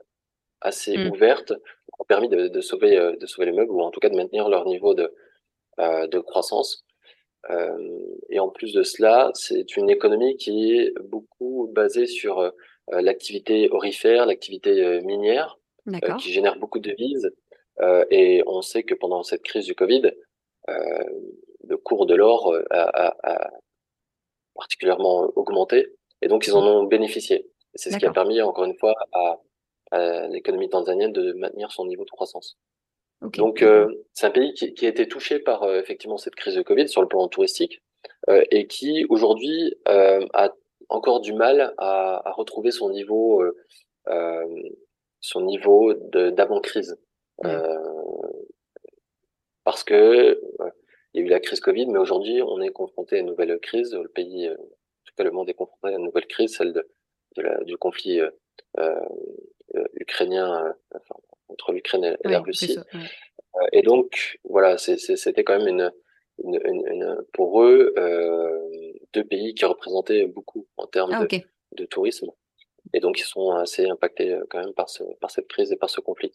assez 0.60 0.96
mmh. 0.96 1.10
ouverte 1.10 1.52
a 1.52 2.04
permis 2.06 2.28
de, 2.28 2.48
de, 2.48 2.60
sauver, 2.60 2.96
euh, 2.96 3.16
de 3.16 3.26
sauver 3.26 3.46
les 3.46 3.52
meubles 3.52 3.72
ou 3.72 3.80
en 3.80 3.90
tout 3.90 4.00
cas 4.00 4.10
de 4.10 4.16
maintenir 4.16 4.48
leur 4.48 4.66
niveau 4.66 4.94
de, 4.94 5.12
euh, 5.78 6.06
de 6.06 6.18
croissance. 6.18 6.84
Euh, 7.48 7.98
et 8.28 8.38
en 8.38 8.50
plus 8.50 8.75
de 8.75 8.82
cela, 8.82 9.31
c'est 9.34 9.76
une 9.76 9.88
économie 9.88 10.37
qui 10.37 10.76
est 10.76 10.92
beaucoup 11.00 11.70
basée 11.75 12.06
sur 12.06 12.40
euh, 12.40 12.50
l'activité 12.88 13.70
orifère, 13.70 14.26
l'activité 14.26 15.00
minière, 15.02 15.58
qui 16.19 16.32
génère 16.32 16.58
beaucoup 16.58 16.78
de 16.78 16.90
devises. 16.90 17.31
et 18.10 18.42
on 18.46 18.60
sait 18.60 18.82
que 18.82 18.94
pendant 18.94 19.22
cette 19.22 19.42
crise 19.42 19.64
du 19.64 19.75
Covid, 19.75 20.12
euh, 20.69 21.04
le 21.69 21.76
cours 21.76 22.06
de 22.06 22.14
l'or 22.14 22.52
euh, 22.52 22.64
a, 22.70 23.50
particulièrement 24.54 25.31
augmenté 25.37 25.94
et 26.20 26.28
donc 26.28 26.46
ils 26.46 26.54
en 26.54 26.66
ont 26.66 26.84
bénéficié. 26.84 27.48
C'est 27.75 27.90
ce 27.90 27.98
qui 27.98 28.06
a 28.06 28.12
permis, 28.12 28.42
encore 28.42 28.64
une 28.64 28.76
fois, 28.76 28.94
à, 29.12 29.38
l'économie 30.28 30.69
tanzanienne 30.69 31.12
de 31.12 31.32
maintenir 31.32 31.72
son 31.72 31.84
niveau 31.87 32.04
de 32.04 32.10
croissance. 32.10 32.56
Donc, 33.22 33.62
euh, 33.62 33.87
c'est 34.14 34.26
un 34.26 34.31
pays 34.31 34.55
qui, 34.55 34.72
qui, 34.72 34.87
a 34.87 34.88
été 34.88 35.06
touché 35.06 35.38
par 35.38 35.70
effectivement 35.75 36.17
cette 36.17 36.34
crise 36.34 36.55
de 36.55 36.62
Covid 36.62 36.88
sur 36.88 37.02
le 37.02 37.08
plan 37.08 37.28
touristique 37.28 37.82
et 38.50 38.67
qui 38.67 39.05
aujourd'hui 39.08 39.75
a 39.84 40.50
encore 40.88 41.20
du 41.20 41.32
mal 41.32 41.75
à, 41.78 42.26
à 42.26 42.32
retrouver 42.32 42.70
son 42.70 42.88
niveau, 42.90 43.43
son 45.20 45.40
niveau 45.43 45.93
d'avant 45.94 46.61
crise 46.61 46.99
parce 49.64 49.84
que 49.84 50.40
il 51.12 51.20
y 51.20 51.23
a 51.23 51.26
eu 51.26 51.28
la 51.28 51.40
crise 51.40 51.61
Covid, 51.61 51.87
mais 51.87 51.99
aujourd'hui, 51.99 52.40
on 52.43 52.61
est 52.61 52.70
confronté 52.70 53.16
à 53.16 53.19
une 53.19 53.26
nouvelle 53.26 53.58
crise. 53.61 53.94
Le 53.94 54.08
pays, 54.08 54.46
euh, 54.46 54.55
en 54.55 55.05
tout 55.05 55.14
cas, 55.16 55.25
le 55.25 55.32
monde 55.32 55.49
est 55.49 55.55
confronté 55.55 55.94
à 55.94 55.99
une 55.99 56.05
nouvelle 56.05 56.26
crise, 56.26 56.56
celle 56.56 56.73
de, 56.73 56.87
la, 57.37 57.62
du 57.64 57.76
conflit 57.76 58.20
euh, 58.20 58.31
euh, 58.78 59.00
ukrainien 59.94 60.75
enfin, 60.94 61.14
entre 61.50 61.73
l'Ukraine 61.73 62.05
et, 62.05 62.29
la 62.29 62.41
Russie. 62.41 62.79
et 63.73 63.82
donc, 63.82 64.38
voilà, 64.44 64.79
c'était 64.79 65.44
quand 65.44 65.58
même 65.58 65.69
une, 65.69 65.93
une, 66.44 66.61
une, 66.64 67.17
pour 67.32 67.62
eux 67.62 67.95
deux 69.12 69.25
pays 69.25 69.54
qui 69.54 69.64
représentaient 69.64 70.26
beaucoup 70.26 70.66
en 70.76 70.87
termes 70.87 71.12
ah, 71.12 71.26
de, 71.26 71.40
de 71.76 71.85
tourisme. 71.85 72.30
Et 72.95 73.00
donc, 73.00 73.21
ils 73.21 73.25
sont 73.25 73.50
assez 73.52 73.87
impactés 73.87 74.38
quand 74.49 74.59
même 74.59 74.73
par, 74.75 74.88
ce, 74.88 75.02
par 75.21 75.30
cette 75.30 75.49
crise 75.49 75.73
et 75.73 75.76
par 75.76 75.90
ce 75.90 76.00
conflit. 76.00 76.33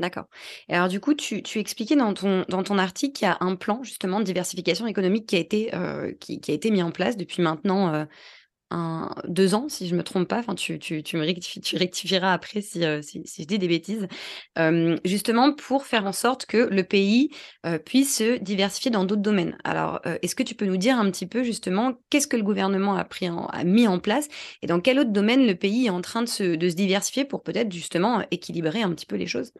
D'accord. 0.00 0.24
Et 0.68 0.74
alors 0.74 0.88
du 0.88 0.98
coup, 0.98 1.14
tu 1.14 1.40
tu 1.44 1.60
expliquais 1.60 1.94
dans 1.94 2.14
ton 2.14 2.44
dans 2.48 2.64
ton 2.64 2.78
article 2.78 3.12
qu'il 3.12 3.28
y 3.28 3.30
a 3.30 3.36
un 3.38 3.54
plan 3.54 3.84
justement 3.84 4.18
de 4.18 4.24
diversification 4.24 4.88
économique 4.88 5.26
qui 5.26 5.36
a 5.36 5.38
été, 5.38 5.70
qui 6.18 6.40
qui 6.40 6.50
a 6.50 6.54
été 6.54 6.72
mis 6.72 6.82
en 6.82 6.90
place 6.90 7.16
depuis 7.16 7.42
maintenant, 7.42 8.04
2 9.28 9.54
ans 9.54 9.68
si 9.68 9.88
je 9.88 9.94
me 9.96 10.02
trompe 10.02 10.28
pas. 10.28 10.38
Enfin 10.38 10.54
tu 10.54 10.78
tu 10.78 11.02
tu 11.02 11.16
me 11.16 11.24
rectifieras 11.24 12.32
après 12.32 12.60
si, 12.60 12.84
heu, 12.84 13.02
si 13.02 13.22
si 13.26 13.42
je 13.42 13.46
dis 13.48 13.58
des 13.58 13.68
bêtises. 13.68 14.06
justement 15.04 15.52
pour 15.54 15.86
faire 15.86 16.06
en 16.06 16.12
sorte 16.12 16.46
que 16.46 16.56
le 16.58 16.84
pays, 16.84 17.30
heu, 17.66 17.78
puisse 17.78 18.16
se 18.18 18.38
diversifier 18.38 18.90
dans 18.90 19.04
d'autres 19.04 19.22
domaines. 19.22 19.56
Alors, 19.64 20.00
est-ce 20.22 20.34
que 20.34 20.42
tu 20.42 20.54
peux 20.54 20.66
nous 20.66 20.76
dire 20.76 20.98
un 20.98 21.10
petit 21.10 21.26
peu 21.26 21.42
justement 21.42 21.94
qu'est-ce 22.10 22.26
que 22.28 22.36
le 22.36 22.42
gouvernement 22.42 22.94
a 22.96 23.04
pris 23.04 23.26
a 23.26 23.64
mis 23.64 23.86
en 23.88 23.98
place 23.98 24.28
et 24.62 24.66
dans 24.66 24.80
quel 24.80 24.98
autre 24.98 25.10
domaine 25.12 25.46
le 25.46 25.54
pays 25.54 25.86
est 25.86 25.90
en 25.90 26.00
train 26.02 26.22
de 26.22 26.28
se 26.28 26.56
de 26.56 26.68
se 26.68 26.74
diversifier 26.74 27.24
pour 27.24 27.42
peut-être 27.42 27.72
justement 27.72 28.22
équilibrer 28.30 28.82
un 28.82 28.90
petit 28.92 29.06
peu 29.06 29.16
les 29.16 29.26
choses? 29.26 29.52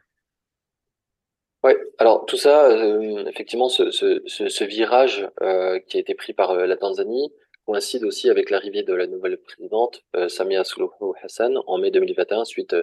Ouais, 1.63 1.77
alors 1.99 2.27
tout 2.27 2.37
ça, 2.37 2.67
euh, 2.71 3.25
effectivement, 3.27 3.69
ce, 3.71 3.91
ce, 3.91 4.21
ce, 4.27 4.65
virage 4.65 5.27
euh, 5.41 5.79
qui 5.81 5.97
a 5.97 6.01
été 6.01 6.15
pris 6.15 6.35
par 6.35 6.51
euh, 6.51 6.67
la 6.67 6.77
Tanzanie 6.77 7.33
coïncide 7.67 8.05
aussi 8.05 8.31
avec 8.31 8.51
l'arrivée 8.51 8.83
de 8.83 8.95
la 8.95 9.07
nouvelle 9.07 9.39
présidente 9.39 10.03
Samia 10.29 10.65
Suluhu 10.65 11.13
Hassan 11.23 11.59
en 11.67 11.79
mai 11.79 11.91
2021 11.91 12.45
suite 12.45 12.77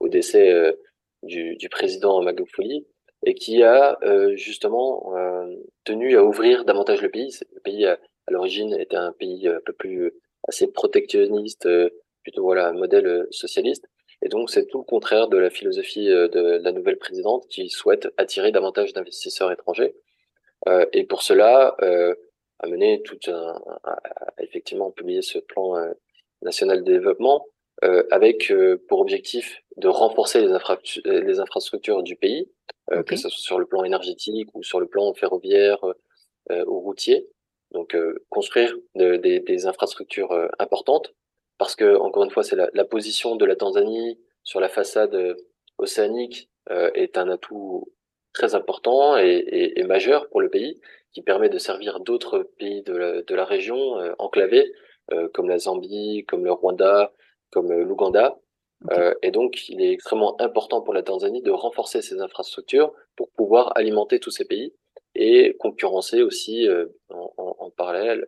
au 0.00 0.08
décès 0.08 0.74
du, 1.22 1.56
du, 1.56 1.68
président 1.68 2.22
Magufuli 2.22 2.86
et 3.24 3.34
qui 3.34 3.62
a 3.62 3.98
justement 4.34 5.14
tenu 5.84 6.16
à 6.16 6.24
ouvrir 6.24 6.64
davantage 6.64 7.02
le 7.02 7.10
pays. 7.10 7.36
Le 7.54 7.60
pays 7.60 7.86
à, 7.86 7.98
l'origine 8.28 8.74
était 8.74 8.96
un 8.96 9.12
pays 9.12 9.48
un 9.48 9.60
peu 9.64 9.72
plus 9.72 10.12
assez 10.48 10.72
protectionniste, 10.72 11.68
plutôt 12.22 12.42
voilà 12.42 12.68
un 12.68 12.72
modèle 12.72 13.26
socialiste 13.30 13.86
et 14.22 14.28
donc, 14.28 14.50
c'est 14.50 14.66
tout 14.66 14.78
le 14.78 14.84
contraire 14.84 15.28
de 15.28 15.36
la 15.36 15.50
philosophie 15.50 16.08
euh, 16.08 16.28
de 16.28 16.60
la 16.62 16.72
nouvelle 16.72 16.96
présidente 16.96 17.46
qui 17.48 17.68
souhaite 17.68 18.08
attirer 18.16 18.52
davantage 18.52 18.92
d'investisseurs 18.92 19.50
étrangers. 19.50 19.94
Euh, 20.68 20.86
et 20.92 21.04
pour 21.04 21.22
cela, 21.22 21.76
euh, 21.82 22.14
a 22.62 22.68
mené 22.68 23.02
tout 23.02 23.18
un, 23.28 23.60
effectivement 24.38 24.90
publier 24.90 25.22
ce 25.22 25.38
plan 25.38 25.76
euh, 25.76 25.92
national 26.42 26.82
de 26.84 26.92
développement 26.92 27.46
euh, 27.84 28.04
avec 28.10 28.52
pour 28.88 29.00
objectif 29.00 29.62
de 29.76 29.88
renforcer 29.88 30.40
les, 30.40 31.20
les 31.20 31.40
infrastructures 31.40 32.02
du 32.02 32.16
pays, 32.16 32.48
que 33.06 33.16
ce 33.16 33.28
soit 33.28 33.42
sur 33.42 33.58
le 33.58 33.66
plan 33.66 33.84
énergétique 33.84 34.48
ou 34.54 34.62
sur 34.62 34.78
le 34.78 34.86
plan 34.86 35.14
ferroviaire 35.14 35.78
ou 36.50 36.80
routier. 36.80 37.28
Donc, 37.70 37.96
construire 38.28 38.76
des, 38.94 39.40
des, 39.40 39.66
infrastructures 39.66 40.32
importantes 40.58 41.14
parce 41.58 41.74
que, 41.74 41.96
encore 41.96 42.24
une 42.24 42.30
fois, 42.30 42.42
c'est 42.42 42.56
la, 42.56 42.84
position 42.84 43.34
de 43.34 43.44
la 43.46 43.56
Tanzanie 43.56 44.18
sur 44.44 44.60
la 44.60 44.68
façade 44.68 45.36
océanique 45.78 46.50
est 46.70 47.16
un 47.16 47.28
atout 47.30 47.90
très 48.32 48.54
important 48.54 49.16
et, 49.16 49.82
majeur 49.86 50.28
pour 50.28 50.40
le 50.40 50.50
pays, 50.50 50.80
qui 51.12 51.22
permet 51.22 51.48
de 51.48 51.58
servir 51.58 52.00
d'autres 52.00 52.50
pays 52.58 52.82
de 52.82 53.34
la, 53.34 53.44
région 53.44 53.96
enclavés, 54.18 54.72
comme 55.34 55.48
la 55.48 55.58
Zambie, 55.58 56.24
comme 56.26 56.44
le 56.44 56.52
Rwanda, 56.52 57.12
comme 57.50 57.72
l'Ouganda. 57.72 58.38
et 59.22 59.30
donc, 59.30 59.68
il 59.68 59.82
est 59.82 59.92
extrêmement 59.92 60.40
important 60.40 60.80
pour 60.80 60.94
la 60.94 61.02
Tanzanie 61.02 61.42
de 61.42 61.50
renforcer 61.50 62.02
ses 62.02 62.20
infrastructures 62.20 62.92
pour 63.16 63.30
pouvoir 63.30 63.72
alimenter 63.76 64.20
tous 64.20 64.30
ces 64.30 64.44
pays 64.44 64.72
et 65.14 65.54
concurrencer 65.58 66.22
aussi 66.22 66.66
en, 67.10 67.70
parallèle, 67.76 68.24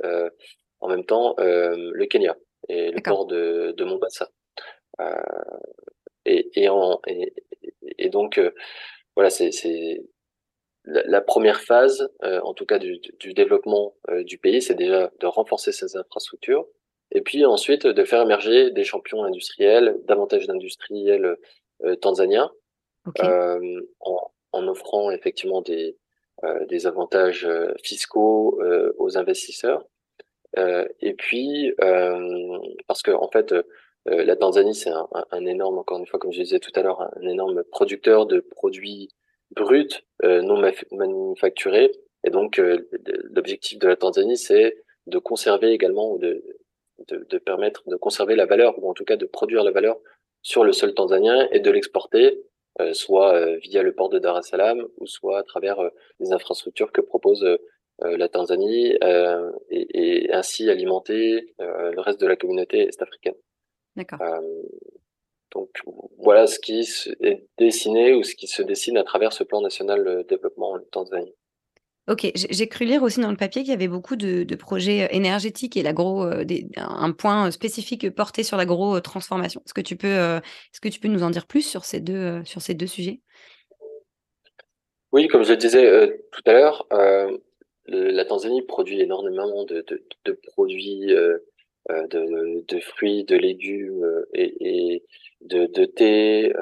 en 0.80 0.88
même 0.88 1.04
temps, 1.04 1.34
le 1.38 2.04
Kenya 2.04 2.36
et 2.68 2.90
le 2.90 3.00
port 3.02 3.26
de, 3.26 3.72
de 3.76 3.84
Mombasa. 3.84 4.28
et, 6.26 6.50
et, 6.54 6.68
en, 6.68 7.00
et, 7.06 8.10
donc, 8.10 8.40
voilà, 9.16 9.30
c'est 9.30 9.50
la, 10.84 11.20
première 11.20 11.60
phase, 11.60 12.10
en 12.22 12.52
tout 12.54 12.66
cas 12.66 12.78
du, 12.78 12.98
du 13.18 13.32
développement 13.32 13.94
du 14.24 14.38
pays, 14.38 14.60
c'est 14.60 14.74
déjà 14.74 15.10
de 15.20 15.26
renforcer 15.26 15.72
ses 15.72 15.96
infrastructures, 15.96 16.66
et 17.12 17.20
puis 17.20 17.44
ensuite 17.44 17.86
de 17.86 18.04
faire 18.04 18.22
émerger 18.22 18.70
des 18.70 18.84
champions 18.84 19.24
industriels, 19.24 19.96
davantage 20.04 20.46
d'industriels 20.46 21.36
euh, 21.84 21.96
tanzaniens, 21.96 22.50
euh, 23.22 23.80
en, 24.00 24.30
en, 24.52 24.68
offrant 24.68 25.10
effectivement 25.10 25.60
des, 25.60 25.96
euh, 26.42 26.64
des 26.66 26.86
avantages 26.86 27.48
fiscaux 27.82 28.60
aux 28.98 29.18
investisseurs. 29.18 29.86
et 30.56 31.14
puis, 31.14 31.72
parce 32.86 33.02
que 33.02 33.10
en 33.10 33.28
fait, 33.30 33.54
la 34.06 34.36
Tanzanie, 34.36 34.74
c'est 34.74 34.90
un, 34.90 35.08
un, 35.30 35.46
énorme, 35.46 35.78
encore 35.78 35.98
une 35.98 36.06
fois, 36.06 36.18
comme 36.18 36.32
je 36.32 36.42
disais 36.42 36.60
tout 36.60 36.72
à 36.74 36.82
l'heure, 36.82 37.00
un 37.00 37.26
énorme 37.26 37.64
producteur 37.64 38.26
de 38.26 38.40
produits 38.40 39.10
bruts, 39.54 40.02
non 40.23 40.62
manufacturés. 40.92 41.92
Et 42.26 42.30
donc, 42.30 42.61
l'objectif 43.30 43.78
de 43.78 43.88
la 43.88 43.96
Tanzanie, 43.96 44.37
c'est 44.37 44.76
de 45.06 45.18
conserver 45.18 45.73
également 45.73 46.12
ou 46.12 46.18
de, 46.18 46.42
de, 47.08 47.26
de, 47.28 47.38
permettre 47.38 47.82
de 47.88 47.96
conserver 47.96 48.37
la 48.37 48.46
valeur, 48.46 48.82
ou 48.82 48.88
en 48.88 48.94
tout 48.94 49.04
cas 49.04 49.16
de 49.16 49.26
produire 49.26 49.64
la 49.64 49.70
valeur 49.70 49.99
sur 50.42 50.64
le 50.64 50.73
sol 50.73 50.94
tanzanien 50.94 51.49
et 51.50 51.61
de 51.61 51.70
l'exporter, 51.70 52.42
euh, 52.80 52.92
soit 52.92 53.34
euh, 53.34 53.56
via 53.58 53.82
le 53.82 53.94
port 53.94 54.08
de 54.08 54.18
Dar 54.18 54.38
es 54.38 54.42
Salaam, 54.42 54.87
ou 54.99 55.06
soit 55.06 55.38
à 55.38 55.42
travers 55.42 55.80
euh, 55.80 55.90
les 56.20 56.32
infrastructures 56.32 56.92
que 56.92 57.00
propose 57.00 57.44
la 58.00 58.28
Tanzanie, 58.28 58.99
et, 59.70 60.25
et, 60.26 60.32
ainsi 60.32 60.68
alimenter 60.68 61.54
le 61.61 62.00
reste 62.00 62.20
de 62.20 62.26
la 62.26 62.34
communauté 62.34 62.80
est-africaine. 62.88 63.37
D'accord. 63.94 64.18
Donc 65.54 65.70
voilà 66.18 66.46
ce 66.46 66.58
qui 66.58 66.80
est 67.20 67.46
dessiné 67.58 68.14
ou 68.14 68.23
ce 68.23 68.34
qui 68.34 68.46
se 68.46 68.62
dessine 68.62 68.96
à 68.96 69.04
travers 69.04 69.32
ce 69.32 69.44
plan 69.44 69.61
national 69.61 70.04
de 70.04 70.26
développement 70.28 70.73
en 70.73 70.80
Tanzanie. 70.90 71.34
Ok, 72.06 72.30
j'ai 72.34 72.68
cru 72.68 72.84
lire 72.84 73.02
aussi 73.02 73.20
dans 73.20 73.30
le 73.30 73.37
papier 73.37 73.62
qu'il 73.62 73.70
y 73.70 73.75
avait 73.75 73.88
beaucoup 73.88 74.14
de, 74.14 74.54
projets 74.56 75.04
euh, 75.04 75.08
énergétiques 75.11 75.75
et 75.78 75.82
l'agro, 75.82 76.23
euh, 76.25 76.44
un 76.76 77.12
point 77.12 77.50
spécifique 77.50 78.11
porté 78.14 78.42
sur 78.42 78.58
l'agro-transformation. 78.58 79.62
Est-ce 79.64 79.73
que 79.73 79.80
tu 79.80 79.96
peux, 79.96 80.06
euh, 80.08 80.37
est-ce 80.38 80.82
que 80.82 80.88
tu 80.88 81.00
peux 81.00 81.08
nous 81.08 81.23
en 81.23 81.30
dire 81.30 81.46
plus 81.46 81.62
sur 81.62 81.87
ces 81.87 82.00
deux, 82.00 82.44
sur 82.44 82.61
ces 82.61 82.75
deux 82.75 82.87
sujets? 82.87 83.20
Oui, 85.12 85.28
comme 85.28 85.44
je 85.44 85.52
le 85.52 85.56
disais 85.56 86.20
tout 86.30 86.42
à 86.44 86.52
l'heure, 86.52 86.87
la 87.87 88.25
Tanzanie 88.26 88.62
produit 88.62 89.00
énormément 89.00 89.64
de, 89.64 89.82
produits, 90.49 91.14
de, 91.88 92.80
fruits, 92.80 93.24
de 93.24 93.36
légumes 93.36 94.24
et, 94.34 95.02
de, 95.42 95.66
de 95.66 95.84
thé, 95.84 96.52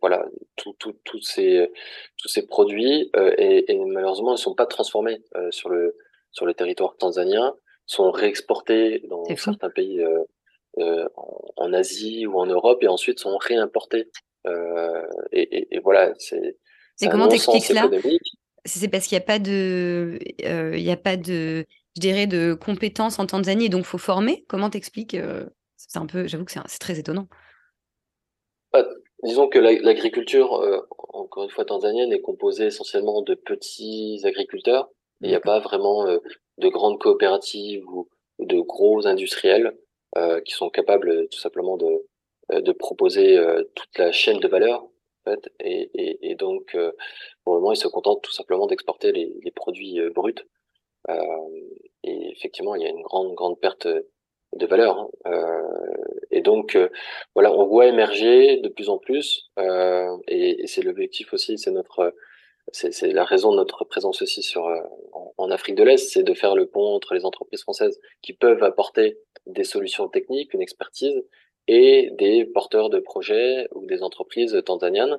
voilà, 0.00 0.24
tous 0.56 0.74
ces 1.22 1.70
tous 2.16 2.28
ces 2.28 2.46
produits 2.46 3.10
euh, 3.16 3.32
et, 3.38 3.72
et, 3.72 3.78
malheureusement 3.84 4.34
ils 4.34 4.38
sont 4.38 4.54
pas 4.54 4.66
transformés 4.66 5.22
euh, 5.36 5.50
sur 5.50 5.68
le 5.68 5.96
sur 6.30 6.46
le 6.46 6.54
territoire 6.54 6.96
tanzanien, 6.96 7.54
sont 7.86 8.10
réexportés 8.10 9.02
dans 9.08 9.24
certains 9.36 9.70
pays 9.70 10.00
euh, 10.00 11.08
en, 11.16 11.40
en, 11.56 11.72
Asie 11.72 12.26
ou 12.26 12.38
en 12.38 12.46
Europe 12.46 12.82
et 12.82 12.88
ensuite 12.88 13.18
sont 13.18 13.36
réimportés. 13.36 14.10
Et, 15.32 15.74
et, 15.74 15.80
voilà, 15.80 16.14
c'est. 16.18 16.56
Et 17.02 17.08
comment 17.08 17.28
t'expliques 17.28 17.64
cela? 17.64 17.90
C'est 18.64 18.88
parce 18.88 19.06
qu'il 19.06 19.16
n'y 19.16 19.22
a 19.22 19.26
pas 19.26 19.38
de, 19.38 20.18
il 20.38 20.80
y 20.80 20.90
a 20.90 20.96
pas 20.96 21.16
de, 21.16 21.66
je 21.98 22.00
dirais, 22.00 22.26
de 22.28 22.54
compétences 22.54 23.18
en 23.18 23.26
Tanzanie 23.26 23.66
et 23.66 23.68
donc 23.68 23.84
faut 23.84 23.98
former. 23.98 24.44
Comment 24.48 24.70
t'expliques 24.70 25.16
C'est 25.76 25.98
un 25.98 26.06
peu, 26.06 26.28
j'avoue 26.28 26.44
que 26.44 26.52
c'est 26.52 26.78
très 26.78 26.98
étonnant. 26.98 27.26
Bah, 28.72 28.84
Disons 29.24 29.48
que 29.48 29.58
l'agriculture, 29.58 30.54
euh, 30.62 30.86
encore 31.08 31.42
une 31.42 31.50
fois 31.50 31.64
tanzanienne, 31.64 32.12
est 32.12 32.20
composée 32.20 32.66
essentiellement 32.66 33.22
de 33.22 33.34
petits 33.34 34.20
agriculteurs. 34.24 34.90
Il 35.22 35.28
n'y 35.28 35.34
a 35.34 35.40
pas 35.40 35.58
vraiment 35.58 36.06
euh, 36.06 36.18
de 36.58 36.68
grandes 36.68 37.00
coopératives 37.00 37.84
ou, 37.88 38.08
de 38.38 38.60
gros 38.60 39.08
industriels 39.08 39.76
euh, 40.16 40.40
qui 40.42 40.54
sont 40.54 40.70
capables 40.70 41.28
tout 41.28 41.40
simplement 41.40 41.76
de, 41.76 42.06
de 42.60 42.72
proposer 42.72 43.36
toute 43.74 43.98
la 43.98 44.12
chaîne 44.12 44.38
de 44.38 44.46
valeur. 44.46 44.84
En 44.84 45.30
fait, 45.32 45.50
et, 45.58 45.90
et, 45.94 46.30
et 46.30 46.34
donc, 46.36 46.76
pour 47.42 47.54
le 47.54 47.60
moment, 47.60 47.72
ils 47.72 47.76
se 47.76 47.88
contentent 47.88 48.22
tout 48.22 48.32
simplement 48.32 48.68
d'exporter 48.68 49.10
les, 49.10 49.34
les, 49.42 49.50
produits 49.50 49.98
bruts. 50.14 50.46
Et 52.08 52.30
effectivement, 52.32 52.74
il 52.74 52.82
y 52.82 52.86
a 52.86 52.90
une 52.90 53.02
grande, 53.02 53.34
grande 53.34 53.58
perte 53.60 53.88
de 54.54 54.66
valeur. 54.66 54.98
Hein. 54.98 55.08
Euh, 55.26 55.96
et 56.30 56.40
donc, 56.40 56.76
euh, 56.76 56.88
voilà, 57.34 57.52
on 57.52 57.66
voit 57.66 57.86
émerger 57.86 58.58
de 58.58 58.68
plus 58.68 58.88
en 58.88 58.98
plus, 58.98 59.50
euh, 59.58 60.16
et, 60.26 60.66
c'est 60.66 60.82
l'objectif 60.82 61.32
aussi, 61.32 61.58
c'est 61.58 61.70
notre, 61.70 62.14
c'est 62.72 63.12
la 63.12 63.24
raison 63.24 63.50
de 63.50 63.56
notre 63.56 63.84
présence 63.84 64.20
aussi 64.20 64.42
sur 64.42 64.68
en, 65.38 65.50
Afrique 65.50 65.76
de 65.76 65.84
l'Est, 65.84 66.10
c'est 66.12 66.22
de 66.22 66.34
faire 66.34 66.54
le 66.54 66.66
pont 66.66 66.94
entre 66.94 67.14
les 67.14 67.24
entreprises 67.24 67.62
françaises 67.62 67.98
qui 68.20 68.34
peuvent 68.34 68.62
apporter 68.62 69.18
des 69.46 69.64
solutions 69.64 70.08
techniques, 70.08 70.52
une 70.52 70.60
expertise, 70.60 71.24
et 71.66 72.10
des 72.12 72.44
porteurs 72.44 72.90
de 72.90 72.98
projets 72.98 73.68
ou 73.74 73.86
des 73.86 74.02
entreprises 74.02 74.60
tanzaniennes 74.66 75.18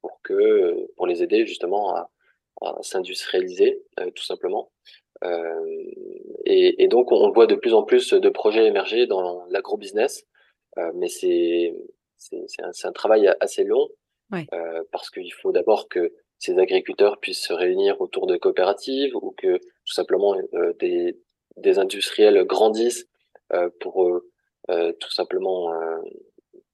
pour 0.00 0.20
que 0.22 0.86
pour 0.96 1.06
les 1.06 1.22
aider 1.22 1.46
justement 1.46 1.94
à, 1.94 2.10
s'industrialiser 2.80 3.82
tout 4.14 4.24
simplement 4.24 4.70
et, 6.44 6.82
et, 6.82 6.88
donc, 6.88 7.12
on 7.12 7.30
voit 7.30 7.46
de 7.46 7.54
plus 7.54 7.74
en 7.74 7.82
plus 7.82 8.12
de 8.12 8.28
projets 8.28 8.66
émerger 8.66 9.06
dans 9.06 9.44
l'agro-business, 9.50 10.24
euh, 10.78 10.90
mais 10.94 11.08
c'est 11.08 11.74
c'est 12.16 12.62
un, 12.62 12.70
un, 12.84 12.92
travail 12.92 13.32
assez 13.40 13.64
long 13.64 13.88
euh, 14.32 14.82
parce 14.92 15.10
qu'il 15.10 15.32
faut 15.32 15.50
d'abord 15.50 15.88
que 15.88 16.12
ces 16.42 16.58
agriculteurs 16.58 17.18
puissent 17.20 17.46
se 17.46 17.52
réunir 17.52 18.00
autour 18.00 18.26
de 18.26 18.36
coopératives 18.36 19.14
ou 19.14 19.32
que 19.36 19.58
tout 19.58 19.92
simplement 19.92 20.36
euh, 20.54 20.72
des, 20.80 21.16
des 21.56 21.78
industriels 21.78 22.44
grandissent 22.44 23.06
euh, 23.52 23.70
pour 23.80 24.08
euh, 24.70 24.92
tout 24.98 25.10
simplement 25.10 25.72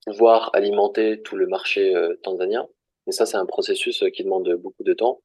pouvoir 0.07 0.51
alimenter 0.55 1.21
tout 1.21 1.37
le 1.37 1.47
marché 1.47 1.93
tanzanien. 2.23 2.67
Et 3.07 3.13
ça, 3.13 3.27
c'est 3.27 3.37
un 3.37 3.47
processus 3.47 4.05
qui 4.15 4.25
demande 4.25 4.51
beaucoup 4.55 4.85
de 4.85 4.95
temps. 4.95 5.21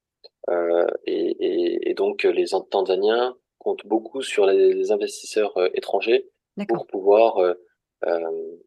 Euh, 0.50 0.88
et, 1.06 1.90
et, 1.90 1.94
donc, 1.94 2.24
les 2.24 2.46
Tanzaniens 2.70 3.36
comptent 3.60 3.86
beaucoup 3.86 4.22
sur 4.22 4.46
les, 4.46 4.92
investisseurs 4.92 5.56
euh, 5.58 5.70
étrangers 5.74 6.30
pour 6.68 6.86
pouvoir 6.86 7.38
euh, 7.38 7.54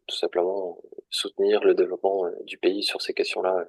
tout 0.07 0.15
simplement 0.15 0.79
soutenir 1.09 1.63
le 1.63 1.75
développement 1.75 2.25
du 2.43 2.57
pays 2.57 2.83
sur 2.83 3.01
ces 3.01 3.13
questions-là, 3.13 3.67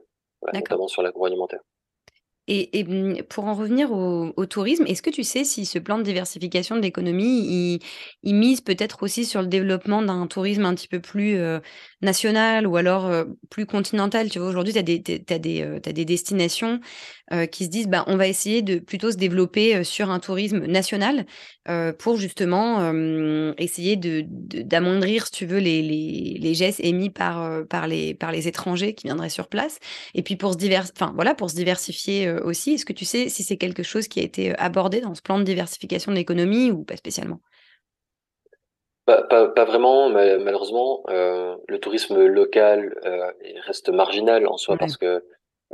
notamment 0.52 0.88
sur 0.88 1.02
l'agroalimentaire. 1.02 1.60
Et, 2.50 2.82
mmh, 2.82 3.24
pour 3.24 3.44
en 3.44 3.52
revenir 3.52 3.92
au, 3.92 4.46
tourisme, 4.46 4.86
est-ce 4.86 5.02
que 5.02 5.10
tu 5.10 5.22
sais 5.22 5.44
si 5.44 5.66
ce 5.66 5.78
plan 5.78 5.98
de 5.98 6.02
diversification 6.02 6.76
de 6.76 6.80
l'économie, 6.80 7.78
il, 8.22 8.34
mise 8.34 8.62
peut-être 8.62 9.02
aussi 9.02 9.26
sur 9.26 9.42
le 9.42 9.48
développement 9.48 10.00
d'un 10.00 10.26
tourisme 10.26 10.64
un 10.64 10.74
petit 10.74 10.88
peu 10.88 10.98
plus 10.98 11.38
national 12.00 12.66
ou 12.66 12.78
alors 12.78 13.26
plus 13.50 13.66
continental? 13.66 14.30
Tu 14.30 14.38
vois, 14.38 14.48
aujourd'hui, 14.48 14.72
tu 14.72 14.78
as, 14.78 14.82
as, 14.82 15.34
as, 15.34 15.92
des 15.92 16.04
destinations 16.06 16.80
qui 17.50 17.64
se 17.64 17.70
disent, 17.70 17.88
bah, 17.88 18.04
on 18.06 18.16
va 18.16 18.26
essayer 18.26 18.62
de 18.62 18.78
plutôt 18.78 19.11
se 19.11 19.16
développer 19.16 19.85
sur 19.85 20.11
un 20.11 20.18
tourisme 20.18 20.64
national 20.66 21.26
pour 21.99 22.16
justement 22.16 22.92
essayer 23.58 23.97
d'amoindrir, 23.97 25.23
de, 25.23 25.26
si 25.26 25.32
tu 25.32 25.47
veux, 25.47 25.58
les, 25.58 25.82
les, 25.82 26.38
les, 26.40 26.54
gestes 26.54 26.80
émis 26.80 27.11
par, 27.11 27.66
par, 27.68 27.87
les, 27.87 28.14
par 28.14 28.32
les 28.32 28.49
étrangers 28.49 28.94
qui 28.94 29.06
viendraient 29.06 29.28
sur 29.28 29.49
place. 29.49 29.78
Et 30.14 30.23
puis 30.23 30.37
pour 30.37 30.54
se, 30.54 30.58
divers, 30.58 30.87
enfin, 30.94 31.12
voilà, 31.14 31.35
pour 31.35 31.50
se 31.50 31.56
diversifier 31.56 32.30
aussi. 32.30 32.75
Est-ce 32.75 32.87
que 32.87 32.92
tu 32.92 33.04
sais 33.04 33.28
si 33.28 33.42
c'est 33.42 33.58
quelque 33.58 33.82
chose 33.82 34.08
qui 34.08 34.20
a 34.20 34.23
été 34.23 34.56
abordé 34.58 35.00
dans 35.00 35.14
ce 35.14 35.23
plan 35.23 35.38
de 35.38 35.44
diversification 35.44 36.12
de 36.12 36.16
l'économie 36.16 36.70
ou 36.70 36.85
pas 36.85 36.97
spécialement? 36.97 37.40
Pas, 39.08 39.23
pas, 39.23 39.64
vraiment, 39.64 40.11
mais 40.11 40.37
malheureusement, 40.37 41.02
euh, 41.08 41.56
le 41.66 41.78
tourisme 41.78 42.26
local 42.26 42.94
euh, 43.06 43.32
reste 43.66 43.88
marginal 43.88 44.47
en 44.47 44.58
soi 44.58 44.76
parce 44.76 44.99
que 44.99 45.25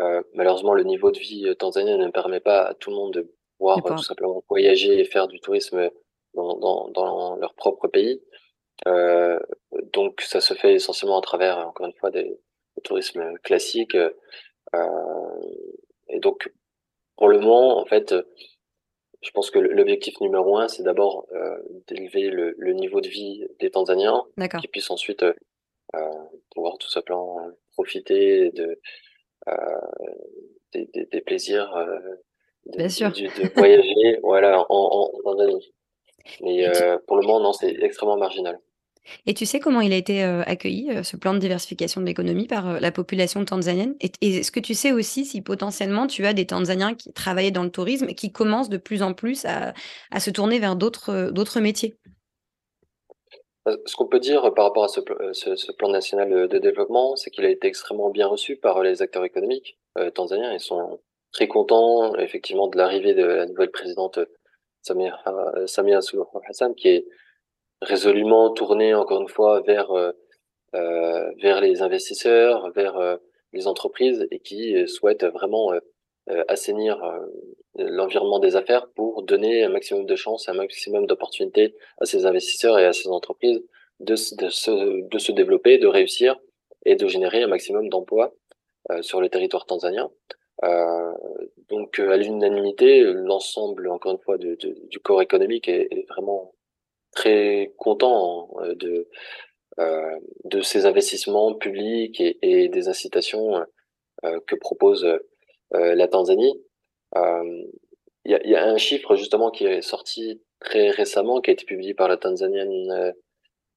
euh, 0.01 0.23
malheureusement 0.35 0.75
le 0.75 0.83
niveau 0.83 1.11
de 1.11 1.19
vie 1.19 1.55
tanzanien 1.59 1.97
ne 1.97 2.11
permet 2.11 2.41
pas 2.41 2.63
à 2.63 2.75
tout 2.75 2.91
le 2.91 2.97
monde 2.97 3.15
de 3.15 3.33
pouvoir 3.59 3.83
tout 3.83 3.99
simplement 3.99 4.43
voyager 4.49 4.99
et 4.99 5.05
faire 5.05 5.29
du 5.29 5.39
tourisme 5.41 5.91
dans, 6.35 6.57
dans, 6.57 6.89
dans 6.89 7.37
leur 7.37 7.55
propre 7.55 7.87
pays. 7.87 8.21
donc 9.93 10.21
ça 10.21 10.41
se 10.41 10.55
fait 10.55 10.75
essentiellement 10.75 11.19
à 11.19 11.23
travers, 11.23 11.59
encore 11.59 11.87
une 11.87 11.93
fois, 11.95 12.11
des, 12.11 12.41
tourisme 12.83 13.39
classique. 13.45 13.97
et 16.09 16.19
donc, 16.19 16.53
pour 17.17 17.29
le 17.29 17.39
moment, 17.39 17.79
en 17.79 17.87
fait, 17.87 18.15
je 19.23 19.31
pense 19.31 19.51
que 19.53 19.61
l'objectif 19.61 20.21
numéro 20.21 20.59
un, 20.59 20.67
c'est 20.67 20.83
d'abord 20.83 21.29
d'élever 21.87 22.31
le, 22.31 22.73
niveau 22.73 23.01
de 23.01 23.09
vie 23.09 23.47
des 23.61 23.71
Tanzaniens, 23.71 24.25
qui 24.61 24.67
puissent 24.67 24.91
ensuite 24.91 25.25
pouvoir 26.51 26.77
tout 26.79 26.91
simplement 26.91 27.39
profiter 27.77 28.51
de, 28.51 28.81
des, 30.73 31.21
plaisirs 31.21 31.73
de, 32.67 32.83
de, 32.83 33.55
voyager 33.55 34.19
voilà, 34.23 34.65
en, 34.69 35.11
en, 35.15 35.23
Tanzanie. 35.23 35.73
Mais 36.41 36.67
pour 37.07 37.17
le 37.17 37.27
moment, 37.27 37.41
non, 37.41 37.53
c'est 37.53 37.77
extrêmement 37.83 38.17
marginal. 38.17 38.59
Et 39.27 39.35
tu 39.35 39.45
sais 39.45 39.61
comment 39.61 39.83
il 39.83 39.93
a 39.93 39.97
été 39.97 40.23
accueilli, 40.23 40.91
ce 41.05 41.19
plan 41.19 41.35
de 41.35 41.39
diversification 41.39 42.01
de 42.01 42.07
l'économie 42.07 42.47
par 42.47 42.81
la 42.81 42.91
population 42.91 43.45
tanzanienne? 43.45 43.95
Et, 44.01 44.11
est-ce 44.39 44.51
que 44.51 44.61
tu 44.61 44.73
sais 44.73 44.93
aussi 44.93 45.27
si 45.27 45.43
potentiellement 45.43 46.07
tu 46.07 46.25
as 46.25 46.33
des 46.33 46.47
Tanzaniens 46.47 46.95
qui 46.95 47.13
travaillaient 47.13 47.51
dans 47.51 47.65
le 47.65 47.71
tourisme 47.71 48.09
et 48.09 48.15
qui 48.15 48.33
commencent 48.33 48.71
de 48.71 48.79
plus 48.79 49.03
en 49.03 49.13
plus 49.13 49.45
à, 49.45 49.75
à 50.11 50.21
se 50.21 50.31
tourner 50.31 50.59
vers 50.59 50.75
d'autres, 50.75 51.61
métiers? 51.61 51.99
Ce 53.67 53.97
qu'on 53.97 54.07
peut 54.07 54.21
dire 54.21 54.53
par 54.55 54.67
rapport 54.67 54.85
à 54.85 54.89
ce, 54.89 55.01
ce, 55.33 55.73
plan 55.73 55.89
national 55.89 56.49
de 56.49 56.59
développement, 56.59 57.17
c'est 57.17 57.31
qu'il 57.31 57.47
a 57.47 57.49
été 57.49 57.67
extrêmement 57.67 58.11
bien 58.11 58.27
reçu 58.27 58.57
par 58.57 58.83
les 58.83 59.01
acteurs 59.01 59.25
économiques 59.25 59.79
tanzaniens. 60.15 60.53
Ils 60.53 60.61
sont 60.61 61.01
très 61.33 61.49
contents 61.49 62.15
effectivement 62.17 62.69
de 62.69 62.77
l'arrivée 62.77 63.15
de 63.15 63.25
la 63.25 63.47
nouvelle 63.47 63.71
présidente 63.71 64.19
Samia, 64.83 65.19
Samia 65.67 66.03
Suluhu 66.03 66.27
Hassan, 66.47 66.75
qui 66.75 66.89
est 66.89 67.07
résolument 67.85 68.51
tourné 68.51 68.95
encore 68.95 69.23
une 69.23 69.29
fois 69.29 69.61
vers 69.61 69.91
euh, 69.93 70.13
euh, 70.75 71.31
vers 71.41 71.61
les 71.61 71.83
investisseurs, 71.83 72.71
vers 72.73 72.97
euh, 72.97 73.17
les 73.53 73.69
entreprises 73.69 74.27
et 74.31 74.41
qui 74.41 74.89
souhaitent 74.89 75.25
vraiment 75.25 75.73
assainir 76.49 77.01
l'environnement 77.77 78.39
des 78.39 78.57
affaires 78.57 78.89
pour 78.95 79.23
donner 79.23 79.65
un 79.65 79.69
maximum 79.69 80.07
de 80.07 80.17
chances, 80.17 80.49
un 80.49 80.55
maximum 80.55 81.07
d'opportunités 81.07 81.75
à 82.01 82.07
ces 82.07 82.25
investisseurs 82.25 82.79
et 82.79 82.87
à 82.87 82.93
ces 82.93 83.09
entreprises 83.09 83.63
de, 84.01 84.17
se, 84.17 85.07
de 85.07 85.19
se 85.19 85.33
développer, 85.33 85.79
de 85.79 85.87
réussir 85.87 86.41
et 86.87 86.97
de 86.97 87.07
générer 87.07 87.43
un 87.43 87.49
maximum 87.49 87.89
d'emplois 87.91 88.35
sur 89.03 89.21
le 89.21 89.29
territoire 89.29 89.67
tanzanien. 89.67 90.11
Euh, 90.63 91.13
donc 91.69 91.99
à 91.99 92.17
l'unanimité, 92.17 93.03
l'ensemble, 93.03 93.89
encore 93.89 94.13
une 94.13 94.19
fois, 94.19 94.39
du 94.39 94.99
corps 95.03 95.21
économique 95.21 95.69
est, 95.69 95.89
est 95.91 96.07
vraiment 96.09 96.55
très 97.15 97.73
content 97.77 98.51
euh, 98.61 98.75
de 98.75 99.09
euh, 99.81 100.19
de 100.45 100.61
ces 100.61 100.87
investissements 100.87 101.53
publics 101.55 102.21
et, 102.21 102.39
et 102.43 102.69
des 102.69 102.89
incitations 102.89 103.57
euh, 104.25 104.39
que 104.47 104.55
propose 104.55 105.05
la 105.75 106.09
Tanzanie. 106.09 106.61
Il 107.17 108.31
y 108.31 108.35
a, 108.35 108.47
y, 108.47 108.55
a, 108.55 108.65
un 108.65 108.79
chiffre 108.79 109.17
justement 109.17 109.51
qui 109.51 109.67
est 109.67 109.83
sorti 109.83 110.41
très 110.61 110.91
récemment, 110.91 111.41
qui 111.41 111.51
a 111.51 111.53
été 111.53 111.65
publié 111.65 111.93
par 111.95 112.09
la 112.09 112.17
Tanzanian 112.17 113.13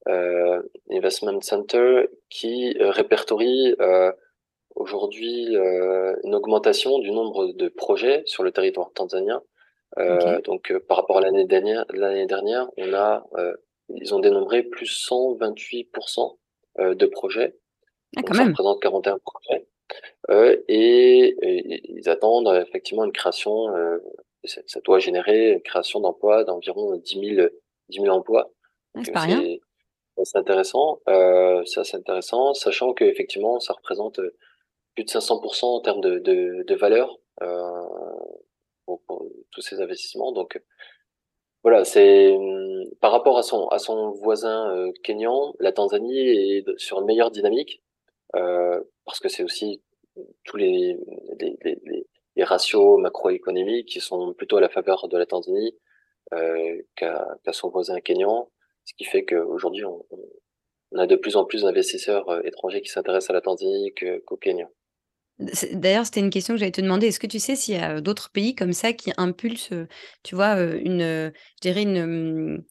euh, 0.08 0.62
Investment 0.90 1.42
Center, 1.42 2.08
qui 2.30 2.78
répertorie 2.80 3.76
euh, 3.82 4.12
aujourd'hui 4.76 5.58
euh, 5.58 6.16
une 6.24 6.36
augmentation 6.36 7.00
du 7.00 7.12
nombre 7.12 7.48
de 7.48 7.68
projets 7.68 8.24
sur 8.26 8.44
le 8.44 8.52
territoire 8.52 8.92
tanzanien 8.94 9.42
euh, 9.98 10.42
donc 10.42 10.72
euh, 10.72 10.80
par 10.80 10.98
rapport 10.98 11.18
à 11.18 11.22
l'année 11.22 11.46
dernière, 11.46 11.86
l'année 11.90 12.28
dernière, 12.28 12.70
on 12.78 12.94
a, 12.94 13.26
euh, 13.38 13.56
ils 13.90 14.14
ont 14.14 14.20
dénombré 14.20 14.64
plus 14.64 15.08
128% 15.10 16.38
de 16.80 17.06
projets. 17.08 17.56
Ah, 18.16 18.22
quand 18.22 18.34
ça 18.34 18.42
même. 18.42 18.50
représente 18.50 18.82
41 18.82 19.18
projets. 19.20 19.68
Et, 20.30 21.36
et, 21.40 21.82
ils 21.92 22.10
attendent 22.10 22.54
effectivement 22.68 23.06
une 23.06 23.12
création. 23.12 23.68
Ça, 24.44 24.62
ça, 24.66 24.80
doit 24.82 25.00
générer 25.00 25.52
une 25.54 25.62
création 25.62 26.00
d'emplois 26.00 26.44
d'environ 26.44 26.96
10 26.96 27.36
000, 27.36 27.48
10 27.90 28.02
000 28.02 28.16
emplois. 28.16 28.52
Ah, 28.96 29.02
c'est 29.04 29.12
pas 29.12 29.22
rien. 29.22 29.42
C'est 30.24 30.38
intéressant, 30.38 31.00
euh, 31.10 31.64
c'est 31.66 31.80
assez 31.80 31.96
intéressant, 31.96 32.54
sachant 32.56 32.94
que 32.94 33.04
effectivement 33.04 33.60
ça 33.60 33.74
représente 33.74 34.20
plus 34.96 35.04
de 35.04 35.10
500% 35.10 35.66
en 35.66 35.80
termes 35.82 36.02
de, 36.02 36.18
de, 36.18 36.64
de 36.66 36.76
valeur. 36.76 37.20
Euh, 37.44 37.84
pour, 38.86 39.02
tous 39.52 39.62
ces 39.62 39.82
investissements. 39.82 40.32
Donc 40.32 40.62
voilà, 41.64 41.84
c'est 41.86 42.32
hum, 42.36 42.86
par 43.02 43.12
rapport 43.12 43.38
à 43.38 43.44
son 43.44 43.68
à 43.68 43.80
son 43.80 44.12
voisin 44.12 44.70
euh, 44.76 44.92
kényan, 45.04 45.54
la 45.60 45.72
Tanzanie 45.72 46.30
est 46.30 46.66
sur 46.78 47.00
une 47.00 47.06
meilleure 47.06 47.32
dynamique 47.32 47.82
euh, 48.36 48.82
parce 49.06 49.20
que 49.20 49.30
c'est 49.30 49.44
aussi 49.44 49.82
tous 50.44 50.58
les 50.58 50.98
les, 51.40 51.58
les, 52.36 52.44
ratios 52.44 53.00
macroéconomiques 53.00 53.88
qui 53.88 54.00
sont 54.00 54.34
plutôt 54.34 54.58
à 54.58 54.62
la 54.62 54.70
faveur 54.70 55.08
de 55.08 55.18
la 55.18 55.26
Tanzanie 55.26 55.76
euh, 56.34 56.82
qu'à 56.96 57.38
son 57.52 57.70
voisin 57.70 58.00
kényan, 58.00 58.50
ce 58.86 58.94
qui 58.94 59.06
fait 59.06 59.26
qu'aujourd'hui 59.26 59.84
on, 59.86 60.06
a 60.96 61.08
de 61.08 61.16
plus 61.16 61.36
en 61.36 61.46
plus 61.46 61.64
d'investisseurs 61.64 62.30
euh, 62.30 62.42
étrangers 62.44 62.82
qui 62.82 62.90
s'intéressent 62.90 63.32
à 63.32 63.34
la 63.34 63.42
Tanzanie 63.42 63.94
qu'au 64.26 64.38
Kenya. 64.38 64.70
D'ailleurs, 65.74 66.06
c'était 66.06 66.22
une 66.22 66.32
question 66.32 66.56
que 66.56 66.60
j'allais 66.60 66.72
te 66.72 66.82
demander. 66.82 67.08
Est-ce 67.08 67.20
que 67.20 67.28
tu 67.28 67.38
sais 67.38 67.56
s'il 67.56 67.76
y 67.76 67.78
a 67.78 68.02
d'autres 68.02 68.32
pays 68.32 68.56
comme 68.56 68.74
ça 68.74 68.94
qui 68.94 69.12
impulsent, 69.18 69.74
tu 70.24 70.34
vois, 70.34 70.60
une, 70.60 71.02
je 71.02 71.62
dirais 71.62 71.84
une, 71.84 72.66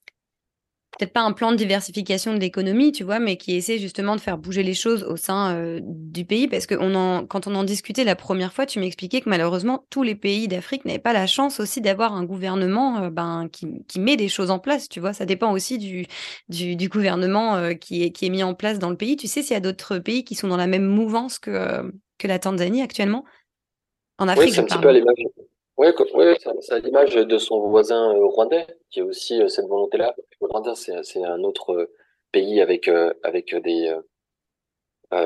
peut-être 0.99 1.13
pas 1.13 1.23
un 1.23 1.33
plan 1.33 1.51
de 1.51 1.57
diversification 1.57 2.35
de 2.35 2.39
l'économie, 2.39 2.93
tu 2.93 3.05
vois, 3.05 3.19
mais 3.19 3.37
qui 3.37 3.55
essaie 3.55 3.79
justement 3.79 4.17
de 4.17 4.21
faire 4.21 4.39
bouger 4.39 4.63
les 4.63 4.75
choses 4.75 5.05
au 5.05 5.17
sein 5.17 5.79
du 5.83 6.25
pays. 6.25 6.49
Parce 6.49 6.67
que 6.67 6.75
on 6.79 6.95
en, 6.95 7.27
quand 7.27 7.47
on 7.47 7.55
en 7.55 7.65
discutait 7.65 8.05
la 8.05 8.17
première 8.17 8.53
fois, 8.53 8.67
tu 8.67 8.79
m'expliquais 8.81 9.21
que 9.21 9.29
malheureusement, 9.29 9.85
tous 9.91 10.03
les 10.03 10.15
pays 10.15 10.49
d'Afrique 10.49 10.85
n'avaient 10.85 10.99
pas 10.99 11.13
la 11.13 11.27
chance 11.27 11.61
aussi 11.61 11.81
d'avoir 11.81 12.15
un 12.15 12.25
gouvernement 12.25 13.09
ben, 13.09 13.49
qui, 13.53 13.67
qui, 13.89 14.01
met 14.01 14.17
des 14.17 14.29
choses 14.29 14.51
en 14.51 14.59
place, 14.59 14.89
tu 14.89 15.01
vois. 15.01 15.13
Ça 15.13 15.27
dépend 15.27 15.53
aussi 15.53 15.79
du, 15.79 16.07
du, 16.49 16.77
du 16.77 16.89
gouvernement 16.89 17.75
qui, 17.75 18.05
est, 18.05 18.11
qui 18.11 18.27
est 18.27 18.31
mis 18.31 18.43
en 18.43 18.55
place 18.55 18.79
dans 18.79 18.91
le 18.91 18.97
pays. 18.97 19.17
Tu 19.17 19.27
sais 19.27 19.43
s'il 19.43 19.55
y 19.55 19.57
a 19.57 19.61
d'autres 19.61 19.99
pays 19.99 20.25
qui 20.25 20.35
sont 20.35 20.49
dans 20.49 20.57
la 20.57 20.67
même 20.67 20.87
mouvance 20.87 21.39
que, 21.39 21.93
que 22.19 22.27
la 22.27 22.39
Tanzanie 22.39 22.83
actuellement? 22.83 23.25
En 24.19 24.29
Afrique, 24.29 24.49
oui, 24.49 24.53
c'est 24.53 24.61
un 24.61 24.65
petit 24.65 24.79
peu 24.79 24.89
à 24.89 24.93
l'image. 24.93 25.17
Oui, 25.79 25.89
c'est 26.61 26.73
à 26.73 26.79
l'image 26.79 27.15
de 27.15 27.39
son 27.39 27.69
voisin 27.69 28.15
euh, 28.15 28.25
rwandais, 28.25 28.67
qui 28.91 29.01
a 29.01 29.05
aussi 29.05 29.43
euh, 29.43 29.49
cette 29.49 29.67
volonté-là. 29.67 30.15
Le 30.41 30.47
Rwanda, 30.47 30.75
c'est 30.75 31.25
un 31.25 31.43
autre 31.43 31.73
euh, 31.73 31.93
pays 32.33 32.61
avec, 32.61 32.89
avec 33.23 33.55
des, 33.55 33.97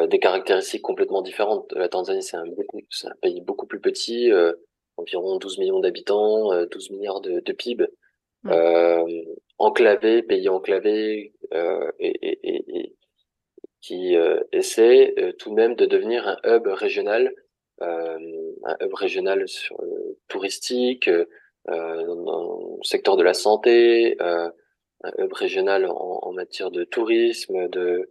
des 0.09 0.19
caractéristiques 0.21 0.83
complètement 0.83 1.23
différentes. 1.23 1.73
La 1.73 1.89
Tanzanie, 1.89 2.23
c'est 2.23 2.37
un, 2.37 2.45
un, 2.45 3.15
pays 3.21 3.41
beaucoup 3.41 3.67
plus 3.67 3.81
petit, 3.81 4.31
environ 4.97 5.39
12 5.39 5.59
millions 5.59 5.81
d'habitants, 5.81 6.55
12 6.67 6.91
milliards 6.91 7.21
de, 7.21 7.41
de 7.41 7.53
PIB, 7.53 7.87
enclavé, 9.59 10.23
pays 10.23 10.49
enclavé, 10.49 11.33
et, 11.53 11.59
et, 11.99 12.39
et, 12.77 12.95
qui 13.81 14.17
euh, 14.17 14.41
essaie 14.53 15.15
euh, 15.19 15.33
tout 15.33 15.51
de 15.51 15.55
même 15.55 15.75
de 15.75 15.87
devenir 15.87 16.29
un 16.29 16.39
hub 16.45 16.67
régional, 16.67 17.35
euh, 17.83 18.19
un 18.65 18.77
hub 18.81 18.95
régional 18.95 19.49
sur, 19.49 19.81
touristique, 20.29 21.09
dans 21.67 22.77
le 22.79 22.85
secteur 22.85 23.17
de 23.17 23.23
la 23.23 23.35
santé, 23.35 24.17
un 24.21 24.53
hub 25.19 25.33
régional 25.33 25.87
en, 25.87 26.21
en, 26.23 26.33
matière 26.33 26.71
de 26.71 26.85
tourisme, 26.85 27.69
de 27.69 28.09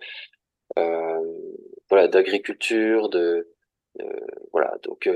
voilà 1.90 2.08
d'agriculture, 2.08 3.10
de 3.10 3.50
voilà 4.54 4.78
donc 4.84 5.10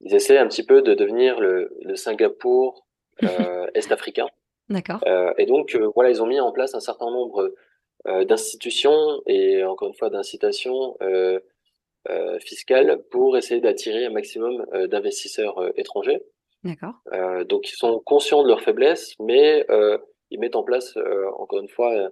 ils 0.00 0.14
essaient 0.14 0.38
un 0.38 0.48
petit 0.48 0.64
peu 0.64 0.82
de 0.82 0.94
devenir 0.94 1.40
le, 1.40 1.76
le 1.82 1.96
Singapour 1.96 2.86
est-africain. 3.74 4.28
D'accord. 4.70 5.00
et 5.36 5.46
donc 5.46 5.76
voilà 5.94 6.10
ils 6.10 6.22
ont 6.22 6.26
mis 6.26 6.40
en 6.40 6.52
place 6.52 6.74
un 6.74 6.80
certain 6.80 7.10
nombre 7.10 7.52
euh, 8.06 8.26
d'institutions 8.26 9.22
et 9.26 9.64
encore 9.64 9.88
une 9.88 9.94
fois 9.94 10.10
d'incitations 10.10 10.94
euh, 11.00 11.40
euh, 12.10 12.38
fiscales 12.40 13.02
pour 13.10 13.36
essayer 13.36 13.60
d'attirer 13.60 14.06
un 14.06 14.10
maximum 14.10 14.64
d'investisseurs 14.88 15.56
étrangers. 15.78 16.22
D'accord. 16.62 16.94
donc 17.46 17.70
ils 17.70 17.76
sont 17.76 18.00
conscients 18.00 18.42
de 18.42 18.48
leurs 18.48 18.62
faiblesses, 18.62 19.14
mais 19.20 19.66
ils 20.30 20.40
mettent 20.40 20.56
en 20.56 20.62
place 20.62 20.96
encore 21.36 21.60
une 21.60 21.68
fois 21.68 22.10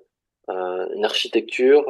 une 0.48 1.04
architecture 1.04 1.86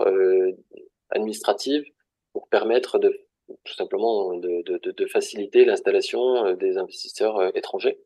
administrative 1.11 1.85
pour 2.33 2.49
permettre 2.49 3.01
de 3.01 3.27
tout 3.65 3.75
simplement 3.75 4.35
de, 4.35 4.63
de, 4.63 4.91
de 4.93 5.07
faciliter 5.07 5.65
l'installation 5.65 6.53
des 6.55 6.79
investisseurs 6.79 7.57
étrangers. 7.57 7.99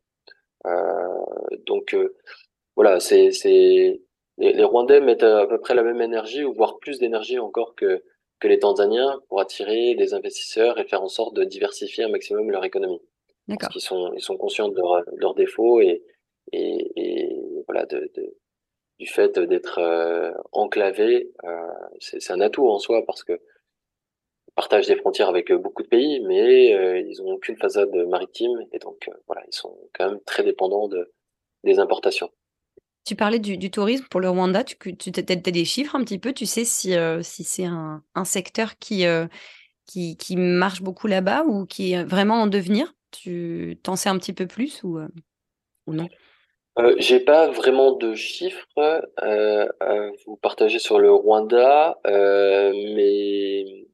donc 1.67 1.95
voilà, 2.75 2.99
c'est 2.99 3.29
les, 4.37 4.53
les, 4.53 4.63
Rwandais 4.63 5.01
mettent 5.01 5.23
à 5.23 5.45
peu 5.47 5.59
près 5.59 5.73
la 5.73 5.83
même 5.83 6.01
énergie, 6.01 6.43
ou 6.43 6.53
voire 6.53 6.77
plus 6.79 6.99
d'énergie 6.99 7.39
encore 7.39 7.75
que, 7.75 8.03
que 8.39 8.47
les 8.47 8.59
Tanzaniens, 8.59 9.21
pour 9.29 9.39
attirer 9.41 9.95
des 9.95 10.13
investisseurs 10.13 10.79
et 10.79 10.85
faire 10.85 11.01
en 11.03 11.07
sorte 11.07 11.35
de 11.35 11.43
diversifier 11.43 12.03
un 12.03 12.09
maximum 12.09 12.51
leur 12.51 12.63
économie. 12.65 13.01
Parce 13.59 13.71
qu'ils 13.73 13.81
sont, 13.81 14.13
ils 14.13 14.21
sont 14.21 14.37
conscients 14.37 14.67
de 14.69 14.81
leurs 15.15 15.33
défauts 15.33 15.79
et, 15.81 16.03
et, 16.51 16.91
et 16.95 17.63
voilà, 17.67 17.85
de, 17.85 18.11
de, 18.15 18.35
du 18.99 19.07
fait 19.07 19.39
d'être 19.39 19.79
enclavé, 20.51 21.31
c'est 21.99 22.31
un 22.31 22.41
atout 22.41 22.67
en 22.67 22.79
soi 22.79 23.05
parce 23.05 23.23
que 23.23 23.39
partagent 24.55 24.87
des 24.87 24.95
frontières 24.95 25.29
avec 25.29 25.51
beaucoup 25.53 25.83
de 25.83 25.87
pays, 25.87 26.19
mais 26.21 27.01
ils 27.01 27.21
n'ont 27.21 27.33
aucune 27.33 27.57
façade 27.57 27.93
maritime 28.07 28.65
et 28.71 28.79
donc 28.79 29.09
voilà, 29.27 29.43
ils 29.47 29.55
sont 29.55 29.77
quand 29.93 30.09
même 30.09 30.19
très 30.25 30.43
dépendants 30.43 30.87
de, 30.87 31.13
des 31.63 31.79
importations. 31.79 32.31
Tu 33.07 33.15
parlais 33.15 33.39
du, 33.39 33.71
tourisme 33.71 34.05
pour 34.09 34.19
le 34.19 34.29
Rwanda, 34.29 34.63
tu, 34.65 34.97
tu 34.97 35.11
as, 35.17 35.21
des 35.21 35.65
chiffres 35.65 35.95
un 35.95 36.03
petit 36.03 36.19
peu, 36.19 36.33
tu 36.33 36.45
sais 36.45 36.65
si, 36.65 36.93
si 37.21 37.43
c'est 37.45 37.65
un, 37.65 38.03
un, 38.15 38.25
secteur 38.25 38.77
qui, 38.77 39.05
qui, 39.85 40.17
qui, 40.17 40.35
marche 40.35 40.81
beaucoup 40.81 41.07
là-bas 41.07 41.45
ou 41.45 41.65
qui 41.65 41.93
est 41.93 42.03
vraiment 42.03 42.41
en 42.41 42.47
devenir? 42.47 42.93
Tu 43.11 43.79
t'en 43.81 43.95
sais 43.95 44.09
un 44.09 44.17
petit 44.17 44.33
peu 44.33 44.45
plus 44.45 44.83
ou, 44.83 44.99
ou 45.87 45.93
non? 45.93 46.09
Euh, 46.79 46.95
J'ai 46.99 47.19
pas 47.19 47.47
vraiment 47.47 47.93
de 47.93 48.13
chiffres 48.13 48.67
euh, 48.77 49.67
à 49.79 50.11
vous 50.25 50.35
partager 50.37 50.77
sur 50.77 50.99
le 50.99 51.11
Rwanda, 51.11 51.99
euh, 52.05 52.71
mais 52.95 53.87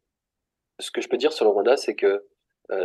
ce 0.79 0.91
que 0.91 0.99
je 0.99 1.07
peux 1.07 1.17
dire 1.17 1.31
sur 1.31 1.45
le 1.45 1.51
Rwanda, 1.51 1.77
c'est 1.77 1.95
que 1.95 2.25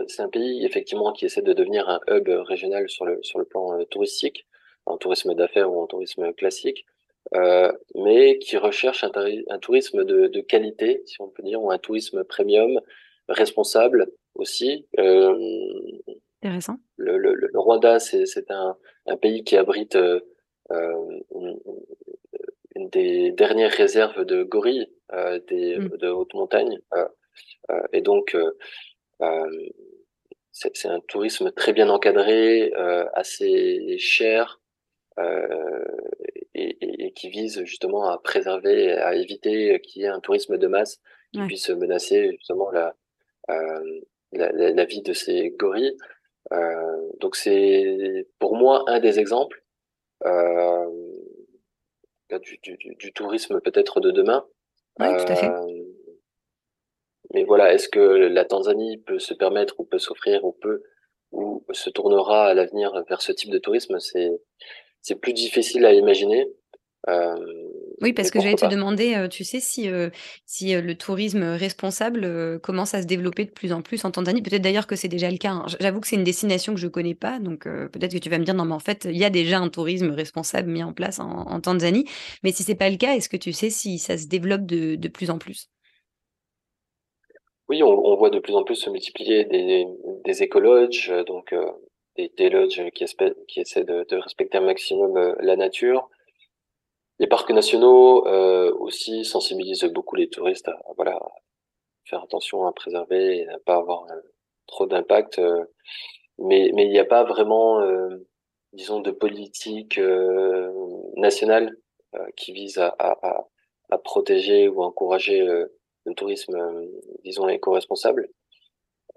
c'est 0.06 0.22
un 0.22 0.28
pays 0.28 0.66
effectivement 0.66 1.12
qui 1.12 1.24
essaie 1.24 1.40
de 1.40 1.52
devenir 1.54 1.88
un 1.88 2.00
hub 2.08 2.28
régional 2.28 2.90
sur 2.90 3.06
le 3.06 3.20
sur 3.22 3.38
le 3.38 3.46
plan 3.46 3.82
touristique 3.86 4.46
en 4.88 4.96
tourisme 4.96 5.34
d'affaires 5.34 5.70
ou 5.72 5.80
en 5.80 5.86
tourisme 5.86 6.32
classique, 6.32 6.84
euh, 7.34 7.72
mais 7.94 8.38
qui 8.38 8.56
recherche 8.56 9.04
un, 9.04 9.10
un 9.48 9.58
tourisme 9.58 10.04
de, 10.04 10.28
de, 10.28 10.40
qualité, 10.40 11.02
si 11.04 11.20
on 11.20 11.28
peut 11.28 11.42
dire, 11.42 11.62
ou 11.62 11.70
un 11.70 11.78
tourisme 11.78 12.24
premium, 12.24 12.80
responsable 13.28 14.10
aussi. 14.34 14.86
Euh, 14.98 15.36
Intéressant. 16.42 16.78
Le, 16.96 17.18
le, 17.18 17.34
le 17.34 17.50
Rwanda, 17.58 17.98
c'est 17.98 18.50
un, 18.50 18.76
un, 19.06 19.16
pays 19.16 19.44
qui 19.44 19.56
abrite 19.56 19.96
euh, 19.96 20.20
une, 20.70 21.58
une, 22.76 22.88
des 22.88 23.32
dernières 23.32 23.72
réserves 23.72 24.24
de 24.24 24.42
gorilles 24.42 24.88
des, 25.48 25.78
mm. 25.78 25.96
de 25.96 26.08
haute 26.08 26.34
montagne, 26.34 26.78
et 27.92 28.02
donc 28.02 28.36
c'est 30.52 30.88
un 30.88 31.00
tourisme 31.00 31.50
très 31.52 31.72
bien 31.72 31.88
encadré, 31.88 32.72
assez 33.14 33.96
cher, 33.98 34.60
euh, 35.18 35.84
et, 36.54 37.06
et, 37.06 37.12
qui 37.12 37.28
vise 37.28 37.64
justement 37.64 38.08
à 38.08 38.18
préserver, 38.18 38.92
à 38.92 39.14
éviter 39.14 39.80
qu'il 39.80 40.02
y 40.02 40.04
ait 40.04 40.08
un 40.08 40.20
tourisme 40.20 40.58
de 40.58 40.66
masse 40.66 41.00
qui 41.32 41.40
puisse 41.46 41.68
menacer 41.70 42.30
justement 42.32 42.70
la, 42.70 42.94
euh, 43.50 44.00
la, 44.32 44.50
la, 44.52 44.84
vie 44.84 45.02
de 45.02 45.12
ces 45.12 45.50
gorilles. 45.50 45.96
Euh, 46.52 47.10
donc 47.20 47.36
c'est 47.36 48.26
pour 48.38 48.56
moi 48.56 48.84
un 48.86 49.00
des 49.00 49.18
exemples 49.18 49.62
du, 52.30 52.58
du, 52.62 52.94
du, 52.96 53.12
tourisme 53.12 53.60
peut-être 53.60 54.00
de 54.00 54.10
demain. 54.10 54.46
Oui, 55.00 55.08
tout 55.16 55.32
à 55.32 55.36
fait. 55.36 55.50
Mais 57.34 57.44
voilà, 57.44 57.72
est-ce 57.74 57.88
que 57.88 58.00
la 58.00 58.44
Tanzanie 58.44 58.98
peut 58.98 59.18
se 59.18 59.34
permettre 59.34 59.80
ou 59.80 59.84
peut 59.84 59.98
s'offrir 59.98 60.44
ou 60.44 60.52
peut 60.52 60.82
ou 61.30 61.64
se 61.72 61.90
tournera 61.90 62.46
à 62.46 62.54
l'avenir 62.54 63.04
vers 63.08 63.20
ce 63.20 63.32
type 63.32 63.50
de 63.50 63.58
tourisme? 63.58 63.98
C'est 63.98 64.30
c'est 65.02 65.20
plus 65.20 65.32
difficile 65.32 65.84
à 65.84 65.92
imaginer. 65.92 66.46
Euh, 67.08 67.36
oui, 68.00 68.12
parce 68.12 68.30
que 68.30 68.40
j'allais 68.40 68.54
te 68.54 68.66
demander, 68.66 69.14
euh, 69.14 69.28
tu 69.28 69.42
sais, 69.42 69.60
si, 69.60 69.88
euh, 69.88 70.10
si 70.46 70.72
le 70.74 70.94
tourisme 70.96 71.42
responsable 71.42 72.60
commence 72.60 72.94
à 72.94 73.02
se 73.02 73.06
développer 73.06 73.44
de 73.44 73.50
plus 73.50 73.72
en 73.72 73.82
plus 73.82 74.04
en 74.04 74.10
Tanzanie. 74.10 74.42
Peut-être 74.42 74.62
d'ailleurs 74.62 74.86
que 74.86 74.94
c'est 74.94 75.08
déjà 75.08 75.30
le 75.30 75.38
cas. 75.38 75.50
Hein. 75.50 75.66
J'avoue 75.80 76.00
que 76.00 76.06
c'est 76.06 76.16
une 76.16 76.24
destination 76.24 76.74
que 76.74 76.80
je 76.80 76.86
ne 76.86 76.90
connais 76.90 77.14
pas, 77.14 77.38
donc 77.38 77.64
peut-être 77.64 78.12
que 78.12 78.18
tu 78.18 78.28
vas 78.28 78.38
me 78.38 78.44
dire, 78.44 78.54
non, 78.54 78.64
mais 78.64 78.74
en 78.74 78.80
fait, 78.80 79.06
il 79.10 79.16
y 79.16 79.24
a 79.24 79.30
déjà 79.30 79.58
un 79.58 79.68
tourisme 79.68 80.10
responsable 80.10 80.70
mis 80.70 80.82
en 80.82 80.92
place 80.92 81.18
en, 81.18 81.60
Tanzanie. 81.60 82.04
Mais 82.44 82.52
si 82.52 82.62
ce 82.62 82.70
n'est 82.70 82.76
pas 82.76 82.90
le 82.90 82.96
cas, 82.96 83.14
est-ce 83.14 83.28
que 83.28 83.36
tu 83.36 83.52
sais 83.52 83.70
si 83.70 83.98
ça 83.98 84.16
se 84.16 84.26
développe 84.26 84.64
de, 84.66 84.94
de 84.96 85.08
plus 85.08 85.30
en 85.30 85.38
plus? 85.38 85.70
Oui, 87.68 87.82
on, 87.82 88.16
voit 88.16 88.30
de 88.30 88.38
plus 88.38 88.54
en 88.54 88.64
plus 88.64 88.76
se 88.76 88.88
multiplier 88.90 89.44
des, 89.44 89.86
des 90.24 90.42
écologes, 90.42 91.12
donc 91.26 91.52
des, 92.26 92.50
lodges 92.50 92.90
qui, 92.90 93.04
qui 93.46 93.60
essaient 93.60 93.84
de, 93.84 94.16
respecter 94.16 94.58
un 94.58 94.62
maximum 94.62 95.16
euh, 95.16 95.34
la 95.40 95.56
nature. 95.56 96.08
Les 97.20 97.26
parcs 97.26 97.50
nationaux 97.50 98.26
euh, 98.26 98.72
aussi 98.78 99.24
sensibilisent 99.24 99.84
beaucoup 99.84 100.16
les 100.16 100.28
touristes 100.28 100.68
à, 100.68 100.78
faire 102.04 102.22
attention 102.22 102.66
à 102.66 102.72
préserver 102.72 103.38
et 103.38 103.48
à 103.48 103.58
pas 103.58 103.76
avoir 103.76 104.04
euh, 104.10 104.20
trop 104.66 104.86
d'impact. 104.86 105.38
Euh, 105.38 105.64
mais 106.38 106.68
il 106.68 106.90
n'y 106.90 106.98
a 107.00 107.04
pas 107.04 107.24
vraiment, 107.24 107.80
disons, 108.72 109.00
de 109.00 109.10
politique 109.10 110.00
nationale 111.16 111.76
qui 112.36 112.52
vise 112.52 112.78
à, 112.78 112.94
à, 112.96 113.98
protéger 113.98 114.68
ou 114.68 114.84
encourager 114.84 115.40
le 115.40 116.14
tourisme, 116.14 116.56
disons, 117.24 117.48
éco-responsable. 117.48 118.28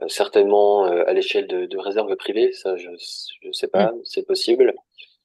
Euh, 0.02 0.08
certainement 0.08 0.86
euh, 0.86 1.04
à 1.08 1.14
l'échelle 1.14 1.48
de, 1.48 1.66
de 1.66 1.78
réserves 1.78 2.16
privées, 2.16 2.52
ça 2.54 2.76
je 2.76 2.90
je 3.42 3.52
sais 3.52 3.68
pas, 3.68 3.92
mm. 3.92 4.02
c'est 4.04 4.26
possible. 4.26 4.74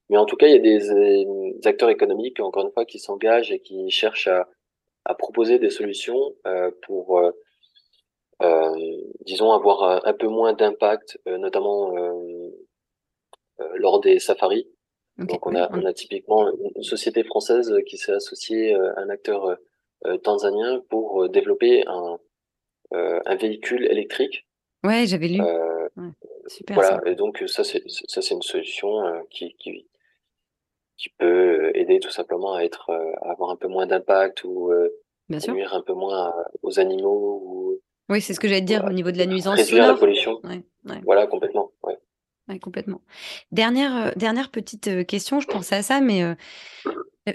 Mais 0.08 0.16
en 0.16 0.24
tout 0.24 0.36
cas, 0.36 0.46
il 0.46 0.52
y 0.52 0.56
a 0.56 0.58
des, 0.58 1.66
acteurs 1.66 1.90
économiques, 1.90 2.40
encore 2.40 2.64
une 2.64 2.72
fois, 2.72 2.84
qui 2.84 2.98
s'engagent 2.98 3.50
et 3.50 3.60
qui 3.60 3.90
cherchent 3.90 4.28
à, 4.28 4.48
à 5.04 5.14
proposer 5.14 5.58
des 5.58 5.70
solutions 5.70 6.34
euh, 6.46 6.70
pour, 6.82 7.18
euh, 7.18 7.30
euh, 8.42 9.00
disons, 9.24 9.52
avoir 9.52 10.06
un, 10.06 10.12
peu 10.12 10.28
moins 10.28 10.52
d'impact, 10.52 11.18
notamment 11.26 11.94
lors 13.74 14.00
des 14.00 14.18
safaris. 14.18 14.68
Donc, 15.18 15.46
on 15.46 15.54
a, 15.54 15.70
on 15.72 15.84
a 15.84 15.92
typiquement 15.94 16.52
une 16.76 16.82
société 16.82 17.24
française 17.24 17.74
qui 17.86 17.96
s'est 17.96 18.12
associée 18.12 18.74
à 18.74 19.00
un 19.00 19.08
acteur 19.08 19.56
tanzanien 20.22 20.82
pour 20.90 21.28
développer 21.30 21.84
un, 21.86 22.18
un 22.92 23.34
véhicule 23.36 23.86
électrique 23.86 24.45
Ouais, 24.86 25.06
j'avais 25.06 25.28
lu. 25.28 25.40
Euh, 25.40 26.10
super 26.46 26.74
voilà, 26.74 27.00
et 27.06 27.14
donc 27.14 27.42
ça 27.46 27.64
c'est 27.64 27.82
ça 27.88 28.22
c'est 28.22 28.34
une 28.34 28.42
solution 28.42 29.04
euh, 29.06 29.20
qui, 29.30 29.54
qui 29.58 29.86
qui 30.96 31.08
peut 31.18 31.72
aider 31.74 32.00
tout 32.00 32.10
simplement 32.10 32.54
à 32.54 32.62
être 32.62 32.90
euh, 32.90 33.12
à 33.22 33.32
avoir 33.32 33.50
un 33.50 33.56
peu 33.56 33.68
moins 33.68 33.86
d'impact 33.86 34.44
ou 34.44 34.72
Bien 35.28 35.40
sûr. 35.40 35.54
nuire 35.54 35.74
un 35.74 35.82
peu 35.82 35.94
moins 35.94 36.32
aux 36.62 36.78
animaux 36.78 37.40
ou 37.44 37.80
Oui, 38.08 38.20
c'est 38.20 38.34
ce 38.34 38.40
que 38.40 38.46
j'allais 38.46 38.60
te 38.60 38.66
dire 38.66 38.84
au 38.84 38.92
niveau 38.92 39.10
de 39.10 39.18
la 39.18 39.26
nuisance 39.26 39.56
réduire 39.58 39.88
la 39.88 39.94
pollution. 39.94 40.40
Ouais, 40.44 40.62
ouais. 40.84 41.00
Voilà, 41.04 41.26
complètement. 41.26 41.72
Ouais. 41.82 41.98
Ouais, 42.48 42.60
complètement. 42.60 43.00
Dernière, 43.50 44.14
dernière 44.14 44.50
petite 44.50 45.04
question, 45.06 45.40
je 45.40 45.48
pensais 45.48 45.74
à 45.74 45.82
ça, 45.82 46.00
mais 46.00 46.22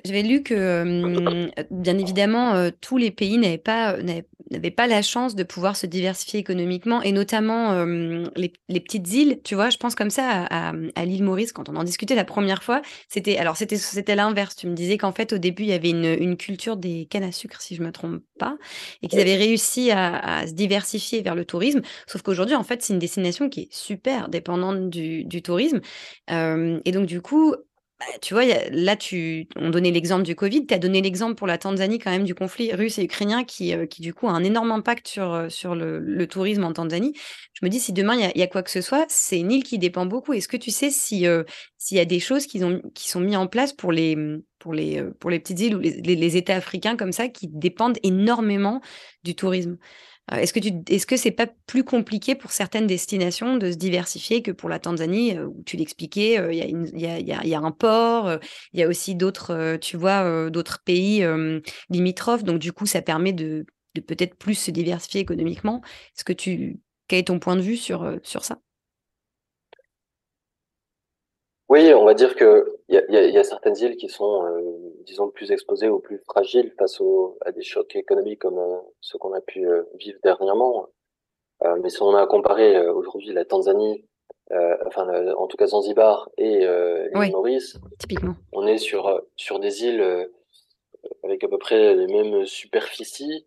j'avais 0.06 0.22
lu 0.24 0.42
que, 0.42 1.52
bien 1.70 1.98
évidemment, 1.98 2.70
tous 2.80 2.96
les 2.96 3.12
pays 3.12 3.38
n'avaient 3.38 3.58
pas, 3.58 3.98
n'avaient 3.98 4.26
pas 4.72 4.88
la 4.88 5.02
chance 5.02 5.36
de 5.36 5.44
pouvoir 5.44 5.76
se 5.76 5.86
diversifier 5.86 6.40
économiquement, 6.40 7.02
et 7.02 7.12
notamment 7.12 7.86
les, 8.36 8.54
les, 8.68 8.80
petites 8.80 9.12
îles. 9.14 9.40
Tu 9.44 9.56
vois, 9.56 9.70
je 9.70 9.78
pense 9.78 9.96
comme 9.96 10.10
ça 10.10 10.46
à, 10.46 11.06
l'île 11.06 11.24
Maurice 11.24 11.52
quand 11.52 11.70
on 11.70 11.76
en 11.76 11.84
discutait 11.84 12.16
la 12.16 12.26
première 12.26 12.64
fois. 12.64 12.82
C'était 13.08 13.38
alors 13.38 13.56
c'était 13.58 14.16
l'inverse. 14.16 14.56
Tu 14.56 14.68
me 14.68 14.74
disais 14.74 14.98
qu'en 14.98 15.12
fait 15.12 15.34
au 15.34 15.38
début 15.38 15.64
il 15.64 15.70
y 15.70 15.74
avait 15.74 15.90
une, 15.90 16.38
culture 16.38 16.78
des 16.78 17.08
cannes 17.10 17.24
à 17.24 17.32
sucre, 17.32 17.62
si 17.62 17.76
je 17.76 17.84
me 17.84 17.92
trompe 17.92 18.22
pas, 18.40 18.58
et 19.02 19.08
qu'ils 19.08 19.20
avaient 19.20 19.36
réussi 19.36 19.92
à, 19.92 20.46
se 20.48 20.54
diversifier 20.54 21.22
vers 21.22 21.36
le 21.36 21.46
tourisme. 21.46 21.82
Sauf 22.08 22.22
qu'aujourd'hui 22.22 22.56
en 22.56 22.64
fait 22.64 22.82
c'est 22.82 22.94
une 22.94 23.00
destination 23.00 23.50
qui 23.50 23.62
est 23.62 23.74
super 23.74 24.30
dépendante 24.30 24.90
du, 24.90 25.24
du 25.24 25.42
tourisme, 25.42 25.82
et 26.30 26.92
donc 26.92 27.06
du 27.06 27.22
coup 27.22 27.56
bah, 28.02 28.18
tu 28.20 28.34
vois, 28.34 28.46
là, 28.72 28.96
tu, 28.96 29.48
on 29.56 29.70
donnait 29.70 29.92
l'exemple 29.92 30.24
du 30.24 30.34
Covid, 30.36 30.66
tu 30.66 30.74
as 30.74 30.80
donné 30.80 31.04
l'exemple 31.04 31.36
pour 31.36 31.46
la 31.46 31.60
Tanzanie 31.60 32.00
quand 32.00 32.10
même 32.10 32.24
du 32.24 32.34
conflit 32.34 32.74
russe 32.74 32.98
et 32.98 33.04
ukrainien 33.04 33.44
qui, 33.44 33.76
euh, 33.76 33.86
qui 33.86 34.02
du 34.02 34.12
coup, 34.12 34.28
a 34.28 34.32
un 34.32 34.44
énorme 34.44 34.72
impact 34.72 35.08
sur, 35.08 35.32
euh, 35.32 35.50
sur 35.50 35.76
le, 35.76 36.26
tourisme 36.26 36.64
en 36.64 36.74
Tanzanie. 36.74 37.14
Je 37.54 37.64
me 37.64 37.70
dis, 37.70 37.80
si 37.80 37.94
demain, 37.94 38.16
il 38.16 38.40
y, 38.40 38.42
a 38.42 38.48
quoi 38.48 38.64
que 38.64 38.72
ce 38.72 38.82
soit, 38.82 39.06
c'est 39.08 39.40
une 39.40 39.52
île 39.52 39.64
qui 39.64 39.78
dépend 39.78 40.08
beaucoup. 40.08 40.34
Est-ce 40.34 40.48
que 40.48 40.58
tu 40.58 40.72
sais 40.72 40.90
euh, 41.28 41.44
s'il 41.78 41.98
y 41.98 42.00
a 42.00 42.06
des 42.06 42.20
choses 42.20 42.48
qui, 42.48 42.64
ont, 42.64 42.82
sont 42.96 43.20
mises 43.20 43.36
en 43.36 43.46
place 43.46 43.72
pour 43.72 43.92
les, 43.92 44.18
pour, 44.58 44.74
les, 44.74 45.04
pour 45.20 45.30
les 45.30 45.40
petites 45.40 45.60
îles 45.60 45.76
ou 45.76 45.80
les, 45.80 46.38
États 46.38 46.56
africains 46.56 46.98
comme 46.98 47.12
ça 47.12 47.28
qui 47.28 47.50
dépendent 47.50 48.00
énormément 48.02 48.82
du 49.24 49.36
tourisme? 49.36 49.78
Est-ce 50.32 50.54
que 50.54 50.60
tu, 50.60 50.72
est-ce 50.88 51.06
que 51.06 51.18
c'est 51.18 51.32
pas 51.32 51.48
plus 51.68 51.84
compliqué 51.84 52.36
pour 52.36 52.52
certaines 52.52 52.88
destinations 52.88 53.58
de 53.58 53.72
se 53.72 53.78
diversifier 53.78 54.42
que 54.42 54.52
pour 54.52 54.70
la 54.70 54.80
Tanzanie 54.80 55.38
euh, 55.38 55.48
où 55.48 55.64
tu 55.66 55.78
l'expliquais, 55.78 56.40
euh, 56.40 56.54
il 56.54 56.58
y, 56.60 57.06
a 57.06 57.14
a, 57.14 57.20
y, 57.20 57.34
a, 57.34 57.46
y 57.46 57.54
a 57.56 57.60
un 57.60 57.72
port, 57.72 58.38
il 58.74 58.80
y 58.80 58.84
a 58.84 58.88
aussi 58.88 59.16
d'autres, 59.16 59.78
tu 59.82 59.98
vois, 59.98 60.50
d'autres 60.50 60.82
pays 60.84 61.26
limitrophes, 61.90 62.44
donc 62.44 62.60
du 62.60 62.72
coup 62.72 62.86
ça 62.86 63.02
permet 63.02 63.34
de, 63.34 63.66
de 63.96 64.02
peut-être 64.02 64.36
plus 64.36 64.56
se 64.56 64.72
diversifier 64.72 65.22
économiquement. 65.22 65.82
Est-ce 66.16 66.24
que 66.24 66.34
tu, 66.34 66.80
quel 67.08 67.20
est 67.20 67.28
ton 67.28 67.40
point 67.40 67.56
de 67.56 67.62
vue 67.62 67.78
sur 67.78 68.18
sur 68.24 68.44
ça? 68.46 68.60
Oui, 71.72 71.94
on 71.94 72.04
va 72.04 72.14
dire 72.14 72.36
que 72.36 72.78
il 72.90 72.96
y 72.96 72.98
a, 72.98 73.28
y, 73.30 73.32
y 73.32 73.38
a, 73.38 73.44
certaines 73.46 73.78
îles 73.78 73.96
qui 73.96 74.10
sont, 74.10 74.46
euh, 74.46 74.62
disons, 75.06 75.30
plus 75.30 75.54
exposées 75.54 75.88
ou 75.88 76.00
plus 76.00 76.20
fragiles 76.30 76.74
face 76.78 77.00
au, 77.00 77.38
à 77.46 77.54
des 77.54 77.62
chocs 77.62 77.96
économiques 77.96 78.40
comme 78.40 78.60
euh, 78.60 78.78
ceux 79.00 79.18
qu'on 79.18 79.32
a 79.32 79.40
pu 79.40 79.66
euh, 79.66 79.84
vivre 79.96 80.20
dernièrement. 80.22 80.90
mais 81.82 81.90
si 81.90 82.02
on 82.02 82.14
a 82.14 82.28
comparé 82.28 82.66
aujourd'hui 82.90 83.32
la 83.34 83.46
Tanzanie 83.46 84.04
enfin 84.88 85.06
en 85.44 85.48
tout 85.48 85.56
cas 85.56 85.68
Zanzibar 85.68 86.30
et 86.38 86.68
Maurice. 87.32 87.80
Typiquement. 88.00 88.36
On 88.52 88.68
est 88.68 88.80
sur 88.90 89.04
sur 89.38 89.60
des 89.60 89.86
îles 89.86 90.06
avec 91.24 91.44
à 91.46 91.48
peu 91.48 91.58
près 91.58 91.96
les 91.96 92.08
mêmes 92.08 92.46
superficies, 92.46 93.46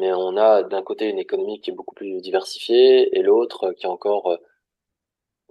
mais 0.00 0.12
on 0.12 0.36
a 0.36 0.64
d'un 0.64 0.82
côté 0.82 1.04
une 1.08 1.20
économie 1.26 1.60
qui 1.60 1.70
est 1.70 1.78
beaucoup 1.78 1.94
plus 1.94 2.20
diversifiée 2.20 3.16
et 3.16 3.22
l'autre 3.22 3.72
qui 3.76 3.86
est 3.86 3.94
encore 3.98 4.36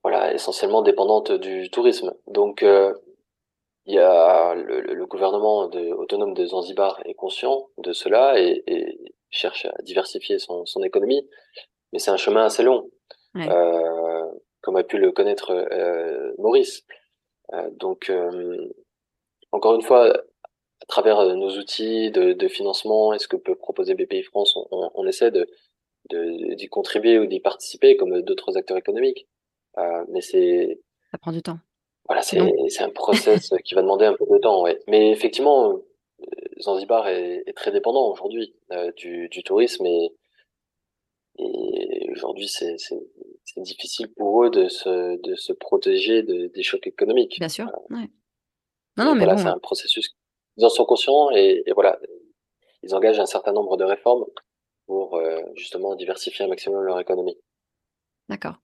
voilà 0.03 0.33
essentiellement 0.33 0.81
dépendante 0.81 1.31
du 1.31 1.69
tourisme. 1.69 2.13
Donc 2.27 2.63
il 2.63 3.93
y 3.95 3.99
a 3.99 4.53
le, 4.55 4.81
le 4.81 5.05
gouvernement 5.05 5.67
de, 5.67 5.91
autonome 5.93 6.33
de 6.33 6.45
Zanzibar 6.45 7.01
est 7.05 7.15
conscient 7.15 7.67
de 7.77 7.91
cela 7.91 8.39
et, 8.39 8.63
et 8.67 8.97
cherche 9.31 9.65
à 9.65 9.81
diversifier 9.83 10.39
son, 10.39 10.65
son 10.65 10.83
économie, 10.83 11.27
mais 11.91 11.99
c'est 11.99 12.11
un 12.11 12.17
chemin 12.17 12.45
assez 12.45 12.63
long, 12.63 12.89
euh, 13.35 14.25
comme 14.61 14.75
a 14.75 14.83
pu 14.83 14.97
le 14.97 15.11
connaître 15.11 15.51
euh, 15.51 16.33
Maurice. 16.37 16.85
Euh, 17.53 17.69
donc, 17.71 18.09
euh, 18.09 18.57
encore 19.51 19.75
une 19.75 19.81
fois, 19.81 20.13
à 20.15 20.85
travers 20.87 21.35
nos 21.35 21.57
outils 21.57 22.11
de, 22.11 22.33
de 22.33 22.47
financement 22.47 23.13
et 23.13 23.19
ce 23.19 23.27
que 23.27 23.37
peut 23.37 23.55
proposer 23.55 23.95
BPI 23.95 24.23
France, 24.23 24.55
on, 24.71 24.91
on 24.93 25.07
essaie 25.07 25.31
de 25.31 25.47
d'y 26.11 26.67
contribuer 26.69 27.19
ou 27.19 27.27
d'y 27.27 27.39
participer 27.39 27.95
comme 27.95 28.21
d'autres 28.21 28.57
acteurs 28.57 28.77
économiques. 28.77 29.27
Euh, 29.79 30.05
mais 30.09 30.21
c'est 30.21 30.79
ça 31.11 31.17
prend 31.17 31.31
du 31.31 31.41
temps. 31.41 31.59
Voilà, 32.07 32.21
c'est 32.21 32.39
un 32.39 32.89
process 32.89 33.49
qui 33.65 33.75
va 33.75 33.81
demander 33.81 34.05
un 34.05 34.15
peu 34.15 34.25
de 34.29 34.37
temps, 34.37 34.63
ouais. 34.63 34.79
Mais 34.87 35.11
effectivement, 35.11 35.73
euh, 35.73 36.25
Zanzibar 36.59 37.07
est, 37.07 37.43
est 37.45 37.53
très 37.53 37.71
dépendant 37.71 38.11
aujourd'hui 38.11 38.55
euh, 38.71 38.91
du, 38.93 39.29
du, 39.29 39.43
tourisme 39.43 39.85
et, 39.85 40.11
et 41.37 42.09
aujourd'hui 42.11 42.47
c'est 42.47 42.77
difficile 43.57 44.11
pour 44.13 44.43
eux 44.43 44.49
de 44.49 44.67
se, 44.67 45.21
de 45.21 45.35
se 45.35 45.53
protéger 45.53 46.23
de, 46.23 46.47
des 46.47 46.63
chocs 46.63 46.87
économiques. 46.87 47.37
Bien 47.39 47.49
sûr. 47.49 47.67
Euh, 47.67 47.95
ouais. 47.95 48.09
Non, 48.97 49.05
non, 49.05 49.13
mais 49.13 49.25
voilà, 49.25 49.35
bon. 49.35 49.41
c'est 49.43 49.47
un 49.47 49.59
processus. 49.59 50.15
Ils 50.57 50.65
en 50.65 50.69
sont 50.69 50.85
conscients 50.85 51.29
et, 51.31 51.63
et, 51.65 51.71
voilà, 51.73 51.99
ils 52.83 52.93
engagent 52.93 53.19
un 53.19 53.25
certain 53.25 53.53
nombre 53.53 53.77
de 53.77 53.83
réformes 53.83 54.25
pour 54.87 55.15
euh, 55.15 55.41
justement 55.55 55.95
diversifier 55.95 56.45
un 56.45 56.47
maximum 56.49 56.81
leur 56.83 56.99
économie. 56.99 57.37
D'accord. 58.27 58.55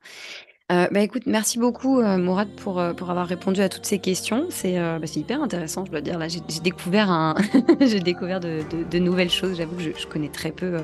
Euh, 0.71 0.87
bah, 0.91 1.01
écoute, 1.01 1.23
merci 1.27 1.59
beaucoup, 1.59 1.99
euh, 1.99 2.17
Mourad, 2.17 2.49
pour, 2.49 2.79
euh, 2.79 2.93
pour 2.93 3.11
avoir 3.11 3.27
répondu 3.27 3.61
à 3.61 3.69
toutes 3.69 3.85
ces 3.85 3.99
questions. 3.99 4.47
C'est 4.49 4.79
euh, 4.79 4.97
bah, 4.97 5.05
hyper 5.15 5.43
intéressant, 5.43 5.85
je 5.85 5.91
dois 5.91 6.01
dire. 6.01 6.17
Là, 6.17 6.27
j'ai 6.27 6.39
découvert, 6.63 7.11
un 7.11 7.35
j'ai 7.81 7.99
découvert 7.99 8.39
de, 8.39 8.61
de, 8.71 8.83
de 8.83 8.99
nouvelles 8.99 9.29
choses. 9.29 9.57
J'avoue 9.57 9.75
que 9.75 9.83
je, 9.83 9.91
je 9.95 10.07
connais 10.07 10.29
très 10.29 10.49
peu 10.49 10.65
euh, 10.65 10.81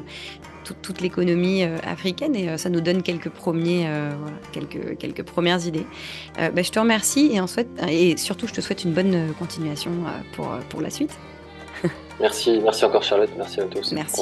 toute, 0.84 1.02
l'économie 1.02 1.64
africaine 1.64 2.36
et 2.36 2.58
ça 2.58 2.70
nous 2.70 2.80
donne 2.80 3.02
quelques, 3.02 3.30
premiers, 3.30 3.90
voilà, 4.22 4.38
quelques, 4.54 4.98
quelques 5.00 5.24
premières 5.24 5.66
idées. 5.66 5.86
Bah, 6.38 6.62
je 6.62 6.72
te 6.72 6.80
remercie 6.80 7.32
et, 7.34 7.42
en 7.42 7.48
souhaite, 7.48 7.68
et 7.90 8.16
surtout, 8.16 8.48
je 8.48 8.54
te 8.54 8.62
souhaite 8.62 8.86
une 8.86 8.94
bonne 8.94 9.34
continuation 9.38 9.92
pour, 10.34 10.48
pour 10.70 10.80
la 10.80 10.90
suite. 10.90 11.12
Merci, 12.22 12.62
merci 12.64 12.86
encore 12.86 13.04
Charlotte, 13.04 13.32
merci 13.36 13.60
à 13.60 13.66
tous. 13.66 13.92
Merci. 13.92 14.22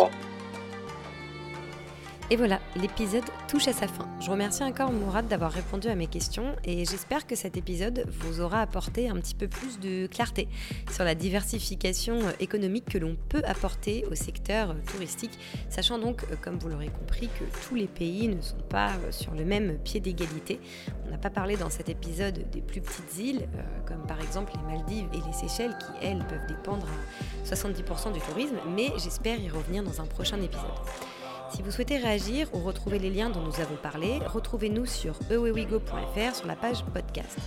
Et 2.32 2.36
voilà, 2.36 2.60
l'épisode 2.76 3.24
touche 3.48 3.68
à 3.68 3.74
sa 3.74 3.88
fin. 3.88 4.08
Je 4.22 4.30
remercie 4.30 4.64
encore 4.64 4.92
Mourad 4.92 5.28
d'avoir 5.28 5.52
répondu 5.52 5.88
à 5.88 5.96
mes 5.96 6.06
questions 6.06 6.56
et 6.64 6.86
j'espère 6.86 7.26
que 7.26 7.36
cet 7.36 7.58
épisode 7.58 8.06
vous 8.08 8.40
aura 8.40 8.62
apporté 8.62 9.10
un 9.10 9.16
petit 9.16 9.34
peu 9.34 9.48
plus 9.48 9.80
de 9.80 10.06
clarté 10.06 10.48
sur 10.92 11.04
la 11.04 11.16
diversification 11.16 12.20
économique 12.40 12.86
que 12.86 13.00
l'on 13.00 13.18
peut 13.30 13.42
apporter 13.46 14.06
au 14.12 14.14
secteur 14.14 14.76
touristique, 14.92 15.40
sachant 15.70 15.98
donc, 15.98 16.24
comme 16.44 16.60
vous 16.60 16.70
l'aurez 16.70 16.90
compris, 16.90 17.30
que 17.30 17.46
tous 17.68 17.74
les 17.74 17.88
pays 17.88 18.28
ne 18.28 18.40
sont 18.42 18.62
pas 18.70 18.92
sur 19.10 19.34
le 19.34 19.44
même 19.44 19.80
pied 19.80 20.00
d'égalité. 20.00 20.60
On 21.08 21.10
n'a 21.10 21.18
pas 21.18 21.32
parlé 21.32 21.58
dans 21.58 21.72
cet 21.72 21.90
épisode 21.90 22.48
des 22.52 22.62
plus 22.62 22.82
petites 22.82 23.18
îles, 23.18 23.48
euh, 23.56 23.62
comme 23.88 24.06
par 24.06 24.22
exemple 24.22 24.54
les 24.56 24.72
Maldives 24.72 25.08
et 25.14 25.18
les 25.26 25.34
Seychelles, 25.34 25.76
qui 25.80 26.06
elles 26.06 26.24
peuvent 26.28 26.46
dépendre 26.48 26.86
à 26.86 27.48
70% 27.48 28.14
du 28.14 28.20
tourisme, 28.20 28.58
mais 28.76 28.92
j'espère 28.98 29.40
y 29.40 29.50
revenir 29.50 29.82
dans 29.82 30.00
un 30.00 30.06
prochain 30.06 30.40
épisode. 30.40 30.70
Si 31.52 31.64
vous 31.64 31.72
souhaitez 31.72 31.98
réagir 31.98 32.48
ou 32.54 32.60
retrouver 32.60 33.00
les 33.00 33.10
liens 33.10 33.30
dont 33.30 33.42
nous 33.42 33.60
avons 33.60 33.76
parlé, 33.76 34.20
retrouvez-nous 34.28 34.86
sur 34.86 35.16
ewewigo.fr 35.32 36.36
sur 36.36 36.48
la 36.48 36.56
page 36.56 36.84
podcast. 36.94 37.38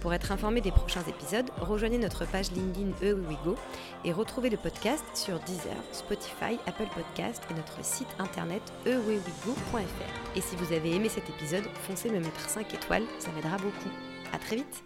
Pour 0.00 0.14
être 0.14 0.32
informé 0.32 0.60
des 0.60 0.72
prochains 0.72 1.04
épisodes, 1.04 1.48
rejoignez 1.60 1.98
notre 1.98 2.24
page 2.24 2.50
LinkedIn 2.50 2.90
ewewigo 3.02 3.56
et 4.04 4.12
retrouvez 4.12 4.50
le 4.50 4.56
podcast 4.56 5.04
sur 5.14 5.38
Deezer, 5.40 5.76
Spotify, 5.92 6.58
Apple 6.66 6.88
Podcast 6.94 7.42
et 7.50 7.54
notre 7.54 7.84
site 7.84 8.08
internet 8.18 8.62
ewewigo.fr. 8.86 10.36
Et 10.36 10.40
si 10.40 10.56
vous 10.56 10.72
avez 10.72 10.96
aimé 10.96 11.08
cet 11.08 11.28
épisode, 11.28 11.64
foncez 11.86 12.10
me 12.10 12.20
mettre 12.20 12.48
5 12.48 12.72
étoiles, 12.74 13.04
ça 13.18 13.30
m'aidera 13.32 13.58
beaucoup. 13.58 13.90
À 14.32 14.38
très 14.38 14.56
vite 14.56 14.82